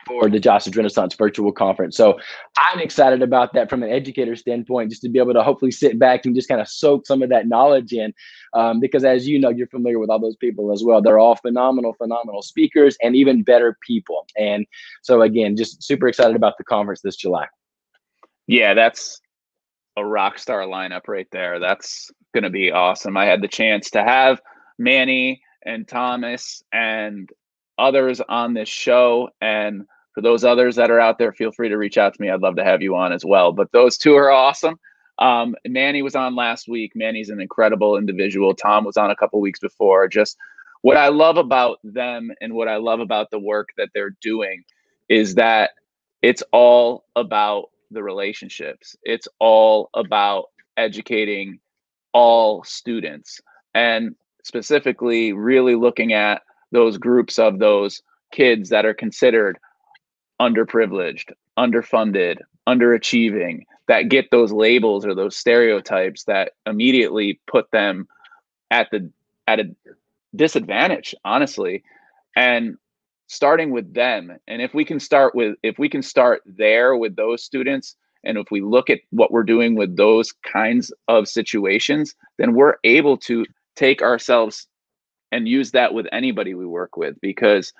For 0.06 0.28
the 0.28 0.38
Jostens 0.38 0.76
Renaissance 0.76 1.14
Virtual 1.14 1.52
Conference. 1.52 1.96
So 1.96 2.18
I'm 2.58 2.80
excited 2.80 3.22
about 3.22 3.52
that 3.54 3.70
from 3.70 3.82
an 3.82 3.90
educator 3.90 4.36
standpoint, 4.36 4.90
just 4.90 5.02
to 5.02 5.08
be 5.08 5.18
able 5.18 5.34
to 5.34 5.42
hopefully 5.42 5.70
sit 5.70 5.98
back 5.98 6.24
and 6.24 6.34
just 6.34 6.48
kind 6.48 6.60
of 6.60 6.68
soak 6.68 7.06
some 7.06 7.22
of 7.22 7.28
that 7.30 7.46
knowledge 7.46 7.92
in. 7.92 8.12
Um, 8.54 8.80
because 8.80 9.04
as 9.04 9.26
you 9.26 9.38
know, 9.38 9.50
you're 9.50 9.66
familiar 9.66 9.98
with 9.98 10.10
all 10.10 10.20
those 10.20 10.36
people 10.36 10.72
as 10.72 10.82
well. 10.84 11.02
They're 11.02 11.18
all 11.18 11.36
phenomenal, 11.36 11.94
phenomenal 11.94 12.42
speakers 12.42 12.96
and 13.02 13.16
even 13.16 13.42
better 13.42 13.76
people. 13.86 14.26
And 14.36 14.66
so 15.02 15.22
again, 15.22 15.56
just 15.56 15.82
super 15.82 16.08
excited 16.08 16.36
about 16.36 16.58
the 16.58 16.64
conference 16.64 17.00
this 17.00 17.16
July. 17.16 17.46
Yeah, 18.46 18.74
that's 18.74 19.20
a 19.96 20.04
rock 20.04 20.38
star 20.38 20.62
lineup 20.62 21.08
right 21.08 21.28
there. 21.32 21.58
That's 21.58 22.10
going 22.32 22.44
to 22.44 22.50
be 22.50 22.70
awesome. 22.70 23.16
I 23.16 23.24
had 23.24 23.42
the 23.42 23.48
chance 23.48 23.90
to 23.90 24.02
have 24.02 24.40
Manny 24.78 25.42
and 25.64 25.86
Thomas 25.86 26.62
and 26.72 27.30
others 27.78 28.20
on 28.20 28.54
this 28.54 28.68
show. 28.68 29.30
And 29.40 29.86
for 30.14 30.20
those 30.20 30.44
others 30.44 30.76
that 30.76 30.90
are 30.90 31.00
out 31.00 31.18
there, 31.18 31.32
feel 31.32 31.52
free 31.52 31.68
to 31.68 31.76
reach 31.76 31.98
out 31.98 32.14
to 32.14 32.22
me. 32.22 32.30
I'd 32.30 32.40
love 32.40 32.56
to 32.56 32.64
have 32.64 32.80
you 32.80 32.94
on 32.94 33.12
as 33.12 33.24
well. 33.24 33.52
But 33.52 33.72
those 33.72 33.98
two 33.98 34.14
are 34.14 34.30
awesome. 34.30 34.78
Um, 35.18 35.54
Manny 35.66 36.02
was 36.02 36.14
on 36.14 36.36
last 36.36 36.68
week. 36.68 36.92
Manny's 36.94 37.30
an 37.30 37.40
incredible 37.40 37.96
individual. 37.96 38.54
Tom 38.54 38.84
was 38.84 38.96
on 38.96 39.10
a 39.10 39.16
couple 39.16 39.40
weeks 39.40 39.60
before. 39.60 40.08
Just 40.08 40.36
what 40.82 40.96
I 40.96 41.08
love 41.08 41.36
about 41.36 41.78
them 41.82 42.30
and 42.40 42.54
what 42.54 42.68
I 42.68 42.76
love 42.76 43.00
about 43.00 43.30
the 43.30 43.38
work 43.38 43.70
that 43.76 43.88
they're 43.94 44.16
doing 44.20 44.64
is 45.08 45.34
that 45.34 45.70
it's 46.22 46.42
all 46.52 47.04
about 47.16 47.70
the 47.90 48.02
relationships. 48.02 48.96
It's 49.02 49.28
all 49.38 49.90
about 49.94 50.46
educating 50.76 51.58
all 52.12 52.62
students 52.64 53.40
and 53.74 54.14
specifically 54.42 55.32
really 55.32 55.74
looking 55.74 56.12
at 56.12 56.42
those 56.70 56.98
groups 56.98 57.38
of 57.38 57.58
those 57.58 58.02
kids 58.32 58.68
that 58.70 58.84
are 58.84 58.94
considered 58.94 59.58
underprivileged, 60.40 61.32
underfunded, 61.58 62.38
underachieving, 62.68 63.64
that 63.86 64.08
get 64.08 64.30
those 64.30 64.52
labels 64.52 65.04
or 65.04 65.14
those 65.14 65.36
stereotypes 65.36 66.24
that 66.24 66.52
immediately 66.66 67.40
put 67.46 67.70
them 67.70 68.08
at 68.70 68.90
the 68.90 69.10
at 69.46 69.60
a 69.60 69.64
disadvantage, 70.34 71.14
honestly. 71.24 71.82
And 72.36 72.76
starting 73.26 73.70
with 73.70 73.92
them, 73.94 74.36
and 74.48 74.62
if 74.62 74.74
we 74.74 74.84
can 74.84 74.98
start 74.98 75.34
with 75.34 75.56
if 75.62 75.78
we 75.78 75.88
can 75.88 76.02
start 76.02 76.42
there 76.46 76.96
with 76.96 77.16
those 77.16 77.44
students, 77.44 77.96
and 78.24 78.38
if 78.38 78.50
we 78.50 78.60
look 78.60 78.90
at 78.90 79.00
what 79.10 79.30
we're 79.30 79.42
doing 79.42 79.74
with 79.74 79.96
those 79.96 80.32
kinds 80.32 80.92
of 81.08 81.28
situations, 81.28 82.14
then 82.38 82.54
we're 82.54 82.76
able 82.84 83.16
to 83.18 83.44
take 83.76 84.02
ourselves 84.02 84.66
and 85.30 85.48
use 85.48 85.72
that 85.72 85.92
with 85.92 86.06
anybody 86.12 86.54
we 86.54 86.66
work 86.66 86.96
with 86.96 87.20
because 87.20 87.72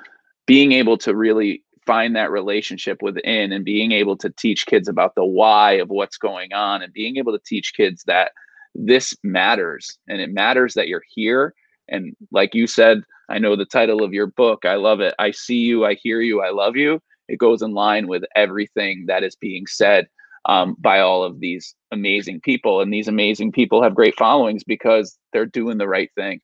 being 0.47 0.73
able 0.73 0.99
to 0.99 1.15
really 1.15 1.63
find 1.87 2.17
that 2.17 2.31
relationship 2.31 3.03
within 3.03 3.53
and 3.53 3.65
being 3.65 3.93
able 3.93 4.17
to 4.17 4.31
teach 4.31 4.67
kids 4.67 4.89
about 4.89 5.15
the 5.15 5.25
why 5.25 5.73
of 5.73 5.89
what's 5.89 6.19
going 6.19 6.53
on 6.53 6.83
and 6.83 6.93
being 6.93 7.17
able 7.17 7.33
to 7.33 7.43
teach 7.45 7.75
kids 7.75 8.03
that 8.07 8.33
this 8.75 9.15
matters 9.23 9.99
and 10.09 10.21
it 10.21 10.33
matters 10.33 10.75
that 10.75 10.89
you're 10.89 11.05
here 11.09 11.55
and 11.89 12.17
like 12.33 12.55
you 12.55 12.67
said 12.67 13.03
i 13.29 13.39
know 13.39 13.55
the 13.55 13.65
title 13.65 14.03
of 14.03 14.13
your 14.13 14.27
book 14.27 14.65
i 14.65 14.75
love 14.75 15.01
it 15.01 15.15
i 15.19 15.31
see 15.31 15.59
you 15.59 15.85
i 15.85 15.95
hear 15.95 16.21
you 16.21 16.43
i 16.43 16.51
love 16.51 16.77
you 16.77 17.01
it 17.29 17.39
goes 17.39 17.63
in 17.63 17.73
line 17.73 18.09
with 18.09 18.25
everything 18.35 19.05
that 19.07 19.23
is 19.23 19.37
being 19.37 19.67
said 19.67 20.09
um, 20.47 20.77
by 20.79 21.01
all 21.01 21.23
of 21.23 21.41
these 21.41 21.75
amazing 21.93 22.41
people. 22.41 22.81
And 22.81 22.93
these 22.93 23.09
amazing 23.09 23.53
people 23.53 23.83
have 23.83 23.95
great 23.95 24.17
followings 24.17 24.65
because 24.65 25.19
they're 25.33 25.47
doing 25.47 25.79
the 25.79 25.89
right 25.89 26.11
thing. 26.15 26.41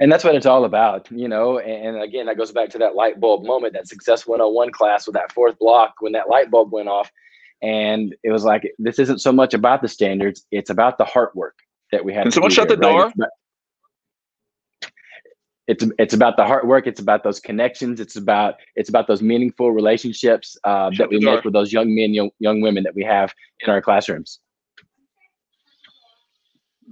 And 0.00 0.10
that's 0.10 0.24
what 0.24 0.34
it's 0.34 0.46
all 0.46 0.64
about, 0.64 1.08
you 1.10 1.28
know. 1.28 1.58
And 1.58 2.02
again, 2.02 2.26
that 2.26 2.36
goes 2.36 2.50
back 2.50 2.70
to 2.70 2.78
that 2.78 2.96
light 2.96 3.20
bulb 3.20 3.44
moment, 3.44 3.74
that 3.74 3.86
Success 3.86 4.26
101 4.26 4.72
class 4.72 5.06
with 5.06 5.14
that 5.14 5.32
fourth 5.32 5.58
block 5.58 5.94
when 6.00 6.12
that 6.12 6.28
light 6.28 6.50
bulb 6.50 6.72
went 6.72 6.88
off. 6.88 7.10
And 7.62 8.14
it 8.24 8.32
was 8.32 8.44
like, 8.44 8.70
this 8.78 8.98
isn't 8.98 9.20
so 9.20 9.32
much 9.32 9.54
about 9.54 9.82
the 9.82 9.88
standards, 9.88 10.44
it's 10.50 10.70
about 10.70 10.98
the 10.98 11.04
heart 11.04 11.34
work 11.36 11.56
that 11.92 12.04
we 12.04 12.12
have. 12.12 12.24
Can 12.24 12.32
someone 12.32 12.50
shut 12.50 12.68
the 12.68 12.76
door? 12.76 13.12
it's 15.66 15.84
it's 15.98 16.14
about 16.14 16.36
the 16.36 16.44
hard 16.44 16.66
work. 16.68 16.86
It's 16.86 17.00
about 17.00 17.24
those 17.24 17.40
connections. 17.40 18.00
It's 18.00 18.16
about 18.16 18.56
it's 18.76 18.88
about 18.88 19.06
those 19.06 19.22
meaningful 19.22 19.72
relationships 19.72 20.56
uh, 20.64 20.90
that 20.98 21.08
we 21.08 21.18
make 21.20 21.44
with 21.44 21.54
those 21.54 21.72
young 21.72 21.94
men, 21.94 22.12
young 22.12 22.30
young 22.38 22.60
women 22.60 22.84
that 22.84 22.94
we 22.94 23.02
have 23.04 23.32
in 23.60 23.70
our 23.70 23.80
classrooms. 23.80 24.40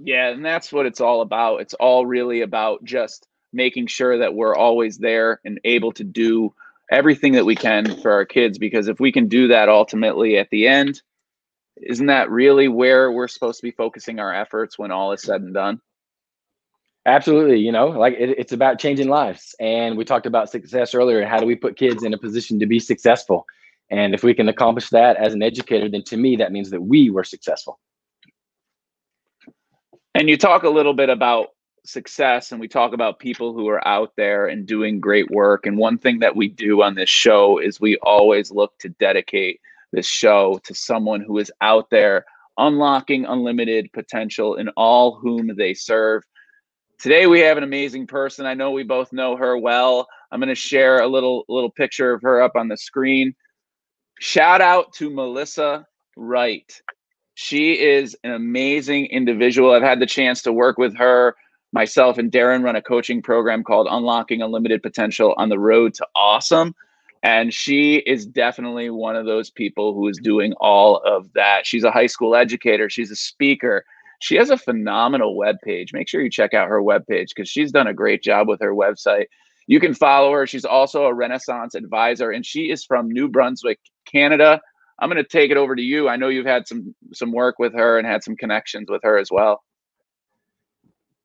Yeah, 0.01 0.29
and 0.29 0.45
that's 0.45 0.71
what 0.71 0.85
it's 0.85 1.01
all 1.01 1.21
about. 1.21 1.61
It's 1.61 1.73
all 1.75 2.05
really 2.05 2.41
about 2.41 2.83
just 2.83 3.27
making 3.51 3.87
sure 3.87 4.17
that 4.17 4.33
we're 4.33 4.55
always 4.55 4.97
there 4.97 5.39
and 5.45 5.59
able 5.63 5.91
to 5.93 6.03
do 6.03 6.53
everything 6.91 7.33
that 7.33 7.45
we 7.45 7.55
can 7.55 8.01
for 8.01 8.11
our 8.11 8.25
kids. 8.25 8.57
Because 8.57 8.87
if 8.87 8.99
we 8.99 9.11
can 9.11 9.27
do 9.27 9.47
that, 9.49 9.69
ultimately 9.69 10.37
at 10.37 10.49
the 10.49 10.67
end, 10.67 11.01
isn't 11.77 12.07
that 12.07 12.29
really 12.29 12.67
where 12.67 13.11
we're 13.11 13.27
supposed 13.27 13.59
to 13.59 13.63
be 13.63 13.71
focusing 13.71 14.19
our 14.19 14.33
efforts 14.33 14.77
when 14.77 14.91
all 14.91 15.11
is 15.11 15.21
said 15.21 15.41
and 15.41 15.53
done? 15.53 15.79
Absolutely. 17.05 17.59
You 17.59 17.71
know, 17.71 17.87
like 17.87 18.13
it, 18.13 18.37
it's 18.37 18.53
about 18.53 18.79
changing 18.79 19.09
lives. 19.09 19.55
And 19.59 19.97
we 19.97 20.05
talked 20.05 20.25
about 20.25 20.49
success 20.49 20.95
earlier. 20.95 21.25
How 21.25 21.37
do 21.39 21.45
we 21.45 21.55
put 21.55 21.77
kids 21.77 22.03
in 22.03 22.13
a 22.13 22.17
position 22.17 22.59
to 22.59 22.65
be 22.65 22.79
successful? 22.79 23.45
And 23.89 24.13
if 24.13 24.23
we 24.23 24.33
can 24.33 24.47
accomplish 24.49 24.89
that 24.89 25.17
as 25.17 25.33
an 25.33 25.43
educator, 25.43 25.89
then 25.89 26.03
to 26.03 26.17
me, 26.17 26.37
that 26.37 26.51
means 26.51 26.69
that 26.69 26.81
we 26.81 27.09
were 27.09 27.23
successful. 27.23 27.79
And 30.15 30.29
you 30.29 30.37
talk 30.37 30.63
a 30.63 30.69
little 30.69 30.93
bit 30.93 31.09
about 31.09 31.47
success 31.85 32.51
and 32.51 32.61
we 32.61 32.67
talk 32.67 32.93
about 32.93 33.19
people 33.19 33.53
who 33.53 33.67
are 33.67 33.85
out 33.87 34.11
there 34.15 34.47
and 34.47 34.65
doing 34.65 34.99
great 34.99 35.29
work. 35.31 35.65
And 35.65 35.77
one 35.77 35.97
thing 35.97 36.19
that 36.19 36.35
we 36.35 36.47
do 36.47 36.81
on 36.81 36.95
this 36.95 37.09
show 37.09 37.57
is 37.57 37.81
we 37.81 37.97
always 37.97 38.51
look 38.51 38.77
to 38.79 38.89
dedicate 38.89 39.59
this 39.91 40.07
show 40.07 40.59
to 40.63 40.73
someone 40.73 41.21
who 41.21 41.37
is 41.39 41.51
out 41.61 41.89
there 41.89 42.25
unlocking 42.57 43.25
unlimited 43.25 43.91
potential 43.93 44.55
in 44.55 44.69
all 44.77 45.15
whom 45.15 45.55
they 45.57 45.73
serve 45.73 46.23
Today 47.03 47.27
we 47.27 47.41
have 47.41 47.57
an 47.57 47.63
amazing 47.63 48.07
person. 48.07 48.45
I 48.45 48.53
know 48.53 48.71
we 48.71 48.83
both 48.83 49.11
know 49.11 49.35
her 49.35 49.57
well. 49.57 50.07
I'm 50.31 50.39
going 50.39 50.47
to 50.47 50.55
share 50.55 51.01
a 51.01 51.07
little 51.07 51.43
little 51.49 51.69
picture 51.69 52.13
of 52.13 52.21
her 52.21 52.41
up 52.41 52.55
on 52.55 52.69
the 52.69 52.77
screen. 52.77 53.35
Shout 54.21 54.61
out 54.61 54.93
to 54.93 55.09
Melissa 55.09 55.85
Wright. 56.15 56.81
She 57.35 57.73
is 57.73 58.15
an 58.23 58.31
amazing 58.31 59.07
individual. 59.07 59.71
I've 59.71 59.81
had 59.81 59.99
the 59.99 60.05
chance 60.05 60.41
to 60.43 60.53
work 60.53 60.77
with 60.77 60.95
her. 60.97 61.35
Myself 61.71 62.17
and 62.17 62.31
Darren 62.31 62.63
run 62.63 62.75
a 62.75 62.81
coaching 62.81 63.21
program 63.21 63.63
called 63.63 63.87
Unlocking 63.89 64.41
Unlimited 64.41 64.83
Potential 64.83 65.33
on 65.37 65.49
the 65.49 65.59
Road 65.59 65.95
to 65.95 66.07
Awesome. 66.15 66.75
And 67.23 67.53
she 67.53 67.95
is 67.95 68.25
definitely 68.25 68.89
one 68.89 69.15
of 69.15 69.25
those 69.25 69.49
people 69.49 69.93
who 69.93 70.07
is 70.07 70.19
doing 70.21 70.53
all 70.59 70.97
of 71.05 71.31
that. 71.33 71.65
She's 71.65 71.85
a 71.85 71.91
high 71.91 72.07
school 72.07 72.35
educator, 72.35 72.89
she's 72.89 73.11
a 73.11 73.15
speaker, 73.15 73.85
she 74.23 74.35
has 74.35 74.49
a 74.49 74.57
phenomenal 74.57 75.35
web 75.35 75.57
page. 75.63 75.93
Make 75.93 76.07
sure 76.07 76.21
you 76.21 76.29
check 76.29 76.53
out 76.53 76.69
her 76.69 76.81
web 76.81 77.05
page 77.07 77.33
because 77.35 77.49
she's 77.49 77.71
done 77.71 77.87
a 77.87 77.93
great 77.93 78.23
job 78.23 78.47
with 78.47 78.61
her 78.61 78.73
website. 78.73 79.25
You 79.67 79.79
can 79.79 79.93
follow 79.93 80.31
her. 80.31 80.47
She's 80.47 80.65
also 80.65 81.05
a 81.05 81.13
Renaissance 81.13 81.75
advisor, 81.75 82.31
and 82.31 82.45
she 82.45 82.71
is 82.71 82.85
from 82.85 83.09
New 83.09 83.27
Brunswick, 83.27 83.79
Canada. 84.05 84.61
I'm 85.03 85.09
going 85.09 85.21
to 85.21 85.29
take 85.29 85.51
it 85.51 85.57
over 85.57 85.75
to 85.75 85.81
you. 85.81 86.07
I 86.07 86.15
know 86.15 86.29
you've 86.29 86.45
had 86.45 86.65
some 86.65 86.95
some 87.13 87.33
work 87.33 87.59
with 87.59 87.73
her 87.73 87.97
and 87.97 88.07
had 88.07 88.23
some 88.23 88.37
connections 88.37 88.89
with 88.89 89.01
her 89.03 89.17
as 89.17 89.29
well. 89.29 89.61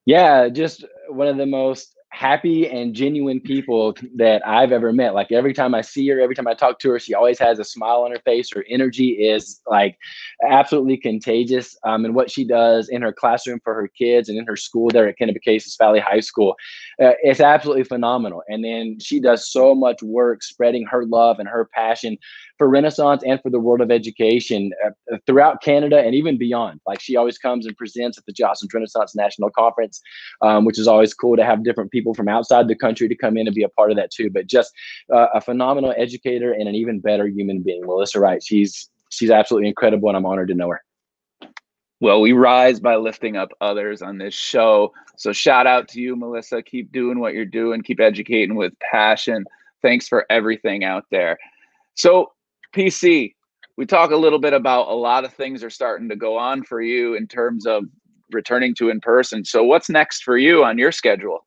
Yeah, 0.04 0.48
just 0.48 0.84
one 1.08 1.28
of 1.28 1.36
the 1.36 1.46
most 1.46 1.94
happy 2.10 2.66
and 2.66 2.94
genuine 2.94 3.38
people 3.38 3.94
that 4.16 4.46
I've 4.46 4.72
ever 4.72 4.92
met. 4.92 5.14
Like 5.14 5.30
every 5.30 5.52
time 5.52 5.74
I 5.74 5.82
see 5.82 6.08
her, 6.08 6.20
every 6.20 6.34
time 6.34 6.48
I 6.48 6.54
talk 6.54 6.78
to 6.80 6.90
her, 6.90 6.98
she 6.98 7.14
always 7.14 7.38
has 7.38 7.58
a 7.58 7.64
smile 7.64 8.02
on 8.02 8.10
her 8.10 8.20
face. 8.24 8.50
Her 8.52 8.64
energy 8.68 9.10
is 9.10 9.60
like 9.66 9.96
absolutely 10.48 10.96
contagious. 10.96 11.76
Um, 11.84 12.04
and 12.04 12.14
what 12.14 12.30
she 12.30 12.44
does 12.44 12.88
in 12.88 13.02
her 13.02 13.12
classroom 13.12 13.60
for 13.62 13.74
her 13.74 13.88
kids 13.88 14.28
and 14.28 14.38
in 14.38 14.46
her 14.46 14.56
school 14.56 14.88
there 14.90 15.06
at 15.06 15.18
Kennebecasis 15.18 15.76
Valley 15.78 16.00
High 16.00 16.20
School, 16.20 16.56
uh, 17.02 17.12
it's 17.22 17.40
absolutely 17.40 17.84
phenomenal. 17.84 18.42
And 18.48 18.64
then 18.64 18.98
she 19.00 19.20
does 19.20 19.52
so 19.52 19.74
much 19.74 20.02
work 20.02 20.42
spreading 20.42 20.86
her 20.86 21.04
love 21.04 21.38
and 21.38 21.48
her 21.48 21.68
passion 21.74 22.16
for 22.58 22.68
Renaissance 22.68 23.22
and 23.24 23.40
for 23.40 23.50
the 23.50 23.60
world 23.60 23.80
of 23.80 23.90
education 23.90 24.72
uh, 24.84 25.16
throughout 25.26 25.62
Canada 25.62 26.00
and 26.00 26.14
even 26.14 26.36
beyond. 26.36 26.80
Like 26.86 27.00
she 27.00 27.16
always 27.16 27.38
comes 27.38 27.66
and 27.66 27.76
presents 27.76 28.18
at 28.18 28.26
the 28.26 28.32
Jostens 28.32 28.74
Renaissance 28.74 29.14
National 29.14 29.50
Conference, 29.50 30.00
um, 30.42 30.64
which 30.64 30.78
is 30.78 30.88
always 30.88 31.14
cool 31.14 31.36
to 31.36 31.44
have 31.44 31.64
different 31.64 31.90
people 31.90 32.14
from 32.14 32.28
outside 32.28 32.68
the 32.68 32.74
country 32.74 33.08
to 33.08 33.14
come 33.14 33.36
in 33.36 33.46
and 33.46 33.54
be 33.54 33.62
a 33.62 33.68
part 33.68 33.90
of 33.90 33.96
that 33.96 34.10
too. 34.10 34.28
But 34.30 34.46
just 34.46 34.72
uh, 35.12 35.28
a 35.32 35.40
phenomenal 35.40 35.94
educator 35.96 36.52
and 36.52 36.68
an 36.68 36.74
even 36.74 37.00
better 37.00 37.26
human 37.26 37.62
being. 37.62 37.86
Melissa 37.86 38.20
Wright, 38.20 38.42
she's 38.42 38.90
she's 39.10 39.30
absolutely 39.30 39.68
incredible, 39.68 40.08
and 40.08 40.16
I'm 40.16 40.26
honored 40.26 40.48
to 40.48 40.54
know 40.54 40.68
her. 40.68 40.82
Well, 42.00 42.20
we 42.20 42.32
rise 42.32 42.78
by 42.78 42.94
lifting 42.94 43.36
up 43.36 43.50
others 43.60 44.02
on 44.02 44.18
this 44.18 44.34
show. 44.34 44.92
So 45.16 45.32
shout 45.32 45.66
out 45.66 45.88
to 45.88 46.00
you, 46.00 46.14
Melissa. 46.14 46.62
Keep 46.62 46.92
doing 46.92 47.18
what 47.18 47.34
you're 47.34 47.44
doing. 47.44 47.82
Keep 47.82 47.98
educating 47.98 48.54
with 48.54 48.72
passion. 48.78 49.44
Thanks 49.82 50.06
for 50.06 50.24
everything 50.30 50.84
out 50.84 51.06
there. 51.10 51.38
So 51.94 52.30
PC, 52.74 53.34
we 53.76 53.86
talk 53.86 54.10
a 54.10 54.16
little 54.16 54.38
bit 54.38 54.52
about 54.52 54.88
a 54.88 54.94
lot 54.94 55.24
of 55.24 55.32
things 55.32 55.62
are 55.62 55.70
starting 55.70 56.08
to 56.08 56.16
go 56.16 56.36
on 56.36 56.62
for 56.64 56.80
you 56.80 57.14
in 57.14 57.26
terms 57.26 57.66
of 57.66 57.84
returning 58.32 58.74
to 58.76 58.90
in 58.90 59.00
person. 59.00 59.44
So, 59.44 59.64
what's 59.64 59.88
next 59.88 60.22
for 60.22 60.36
you 60.36 60.64
on 60.64 60.78
your 60.78 60.92
schedule? 60.92 61.46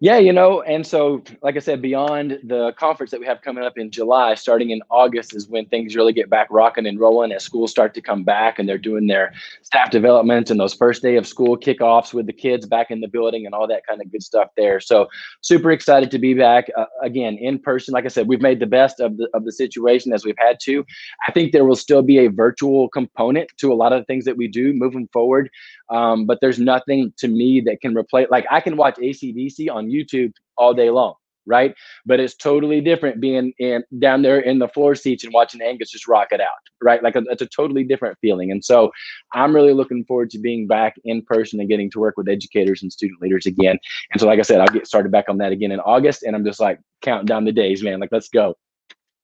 Yeah, 0.00 0.18
you 0.18 0.32
know, 0.32 0.62
and 0.62 0.86
so 0.86 1.24
like 1.42 1.56
I 1.56 1.58
said, 1.58 1.82
beyond 1.82 2.38
the 2.44 2.72
conference 2.78 3.10
that 3.10 3.18
we 3.18 3.26
have 3.26 3.42
coming 3.42 3.64
up 3.64 3.78
in 3.78 3.90
July, 3.90 4.36
starting 4.36 4.70
in 4.70 4.80
August 4.90 5.34
is 5.34 5.48
when 5.48 5.66
things 5.66 5.96
really 5.96 6.12
get 6.12 6.30
back 6.30 6.46
rocking 6.52 6.86
and 6.86 7.00
rolling 7.00 7.32
as 7.32 7.42
schools 7.42 7.72
start 7.72 7.94
to 7.94 8.00
come 8.00 8.22
back 8.22 8.60
and 8.60 8.68
they're 8.68 8.78
doing 8.78 9.08
their 9.08 9.32
staff 9.62 9.90
development 9.90 10.52
and 10.52 10.60
those 10.60 10.72
first 10.72 11.02
day 11.02 11.16
of 11.16 11.26
school 11.26 11.58
kickoffs 11.58 12.14
with 12.14 12.26
the 12.26 12.32
kids 12.32 12.64
back 12.64 12.92
in 12.92 13.00
the 13.00 13.08
building 13.08 13.44
and 13.44 13.56
all 13.56 13.66
that 13.66 13.84
kind 13.88 14.00
of 14.00 14.12
good 14.12 14.22
stuff 14.22 14.50
there. 14.56 14.78
So 14.78 15.08
super 15.40 15.72
excited 15.72 16.12
to 16.12 16.18
be 16.20 16.32
back 16.32 16.68
uh, 16.76 16.84
again 17.02 17.36
in 17.36 17.58
person. 17.58 17.92
Like 17.92 18.04
I 18.04 18.08
said, 18.08 18.28
we've 18.28 18.40
made 18.40 18.60
the 18.60 18.66
best 18.66 19.00
of 19.00 19.16
the 19.16 19.28
of 19.34 19.44
the 19.44 19.52
situation 19.52 20.12
as 20.12 20.24
we've 20.24 20.38
had 20.38 20.58
to. 20.60 20.86
I 21.26 21.32
think 21.32 21.50
there 21.50 21.64
will 21.64 21.74
still 21.74 22.02
be 22.02 22.18
a 22.18 22.28
virtual 22.30 22.88
component 22.90 23.50
to 23.56 23.72
a 23.72 23.74
lot 23.74 23.92
of 23.92 24.02
the 24.02 24.04
things 24.04 24.26
that 24.26 24.36
we 24.36 24.46
do 24.46 24.72
moving 24.74 25.08
forward. 25.12 25.50
Um, 25.90 26.24
but 26.24 26.38
there's 26.40 26.60
nothing 26.60 27.12
to 27.16 27.26
me 27.26 27.60
that 27.62 27.80
can 27.80 27.96
replace 27.96 28.28
like 28.30 28.46
I 28.48 28.60
can 28.60 28.76
watch 28.76 28.94
ACDC 28.96 29.68
on 29.68 29.87
YouTube 29.88 30.32
all 30.56 30.74
day 30.74 30.90
long, 30.90 31.14
right? 31.46 31.74
But 32.06 32.20
it's 32.20 32.34
totally 32.36 32.80
different 32.80 33.20
being 33.20 33.52
in 33.58 33.84
down 33.98 34.22
there 34.22 34.40
in 34.40 34.58
the 34.58 34.68
floor 34.68 34.94
seats 34.94 35.24
and 35.24 35.32
watching 35.32 35.62
Angus 35.62 35.90
just 35.90 36.08
rock 36.08 36.28
it 36.30 36.40
out, 36.40 36.48
right? 36.82 37.02
Like 37.02 37.14
it's 37.16 37.42
a 37.42 37.46
totally 37.46 37.84
different 37.84 38.18
feeling. 38.20 38.50
And 38.50 38.64
so 38.64 38.90
I'm 39.32 39.54
really 39.54 39.72
looking 39.72 40.04
forward 40.04 40.30
to 40.30 40.38
being 40.38 40.66
back 40.66 40.96
in 41.04 41.22
person 41.22 41.60
and 41.60 41.68
getting 41.68 41.90
to 41.92 42.00
work 42.00 42.16
with 42.16 42.28
educators 42.28 42.82
and 42.82 42.92
student 42.92 43.20
leaders 43.20 43.46
again. 43.46 43.78
And 44.12 44.20
so, 44.20 44.26
like 44.26 44.38
I 44.38 44.42
said, 44.42 44.60
I'll 44.60 44.68
get 44.68 44.86
started 44.86 45.12
back 45.12 45.28
on 45.28 45.38
that 45.38 45.52
again 45.52 45.72
in 45.72 45.80
August. 45.80 46.22
And 46.22 46.36
I'm 46.36 46.44
just 46.44 46.60
like 46.60 46.80
counting 47.02 47.26
down 47.26 47.44
the 47.44 47.52
days, 47.52 47.82
man. 47.82 48.00
Like, 48.00 48.12
let's 48.12 48.28
go. 48.28 48.54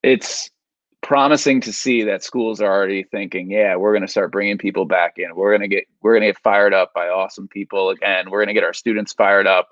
It's 0.02 0.50
promising 1.04 1.60
to 1.60 1.72
see 1.72 2.02
that 2.02 2.24
schools 2.24 2.62
are 2.62 2.72
already 2.72 3.04
thinking, 3.04 3.50
yeah, 3.50 3.76
we're 3.76 3.92
going 3.92 4.02
to 4.02 4.08
start 4.08 4.32
bringing 4.32 4.56
people 4.56 4.86
back 4.86 5.14
in. 5.18 5.36
We're 5.36 5.50
going 5.50 5.60
to 5.60 5.68
get 5.68 5.84
we're 6.02 6.12
going 6.12 6.22
to 6.22 6.28
get 6.28 6.42
fired 6.42 6.74
up 6.74 6.92
by 6.94 7.08
awesome 7.08 7.46
people 7.46 7.90
again. 7.90 8.30
We're 8.30 8.38
going 8.38 8.48
to 8.48 8.54
get 8.54 8.64
our 8.64 8.72
students 8.72 9.12
fired 9.12 9.46
up 9.46 9.68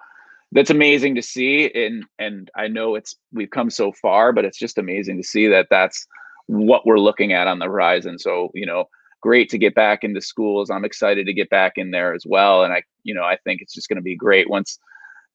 that's 0.52 0.70
amazing 0.70 1.14
to 1.14 1.22
see 1.22 1.70
and 1.74 2.04
and 2.18 2.50
i 2.56 2.68
know 2.68 2.94
it's 2.94 3.16
we've 3.32 3.50
come 3.50 3.70
so 3.70 3.92
far 3.92 4.32
but 4.32 4.44
it's 4.44 4.58
just 4.58 4.78
amazing 4.78 5.16
to 5.16 5.26
see 5.26 5.48
that 5.48 5.66
that's 5.70 6.06
what 6.46 6.86
we're 6.86 6.98
looking 6.98 7.32
at 7.32 7.46
on 7.46 7.58
the 7.58 7.66
horizon. 7.66 8.18
So 8.18 8.50
you 8.54 8.66
know 8.66 8.84
great 9.20 9.48
to 9.50 9.58
get 9.58 9.74
back 9.76 10.02
into 10.02 10.20
schools. 10.20 10.68
I'm 10.68 10.84
excited 10.84 11.26
to 11.26 11.32
get 11.32 11.48
back 11.48 11.74
in 11.76 11.92
there 11.92 12.12
as 12.12 12.24
well 12.26 12.64
and 12.64 12.72
i 12.72 12.82
you 13.04 13.14
know 13.14 13.24
i 13.24 13.36
think 13.44 13.60
it's 13.60 13.74
just 13.74 13.88
going 13.88 13.96
to 13.96 14.02
be 14.02 14.16
great 14.16 14.48
once 14.48 14.78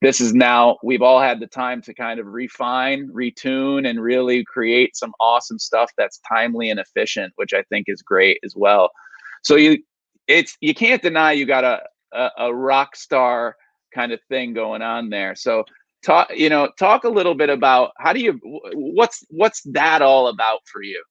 this 0.02 0.22
is 0.22 0.34
now 0.34 0.78
we've 0.84 1.02
all 1.02 1.20
had 1.20 1.40
the 1.40 1.48
time 1.48 1.82
to 1.82 1.94
kind 1.94 2.20
of 2.20 2.28
refine 2.28 3.10
retune 3.10 3.90
and 3.90 4.02
really 4.02 4.44
create 4.46 4.96
some 4.96 5.14
awesome 5.20 5.58
stuff 5.58 5.92
that's 5.98 6.20
timely 6.28 6.70
and 6.70 6.80
efficient 6.80 7.34
which 7.36 7.54
i 7.54 7.64
think 7.64 7.86
is 7.88 8.02
great 8.02 8.40
as 8.44 8.56
well. 8.56 8.92
So 9.44 9.56
you 9.56 9.80
it's 10.28 10.58
you 10.62 10.76
can't 10.76 11.02
deny 11.02 11.32
you 11.32 11.46
got 11.46 11.64
a 11.64 11.82
a, 12.14 12.30
a 12.38 12.54
rock 12.54 12.96
star 12.96 13.56
kind 13.94 14.12
of 14.12 14.20
thing 14.30 14.54
going 14.54 14.82
on 14.82 15.10
there. 15.10 15.36
So 15.36 15.66
talk, 16.04 16.30
you 16.36 16.50
know, 16.50 16.70
talk 16.80 17.04
a 17.04 17.10
little 17.10 17.36
bit 17.36 17.50
about 17.50 17.92
how 17.98 18.14
do 18.14 18.20
you 18.20 18.40
what's 18.74 19.26
what's 19.30 19.62
that 19.64 20.02
all 20.02 20.28
about 20.28 20.60
for 20.66 20.82
you? 20.82 21.04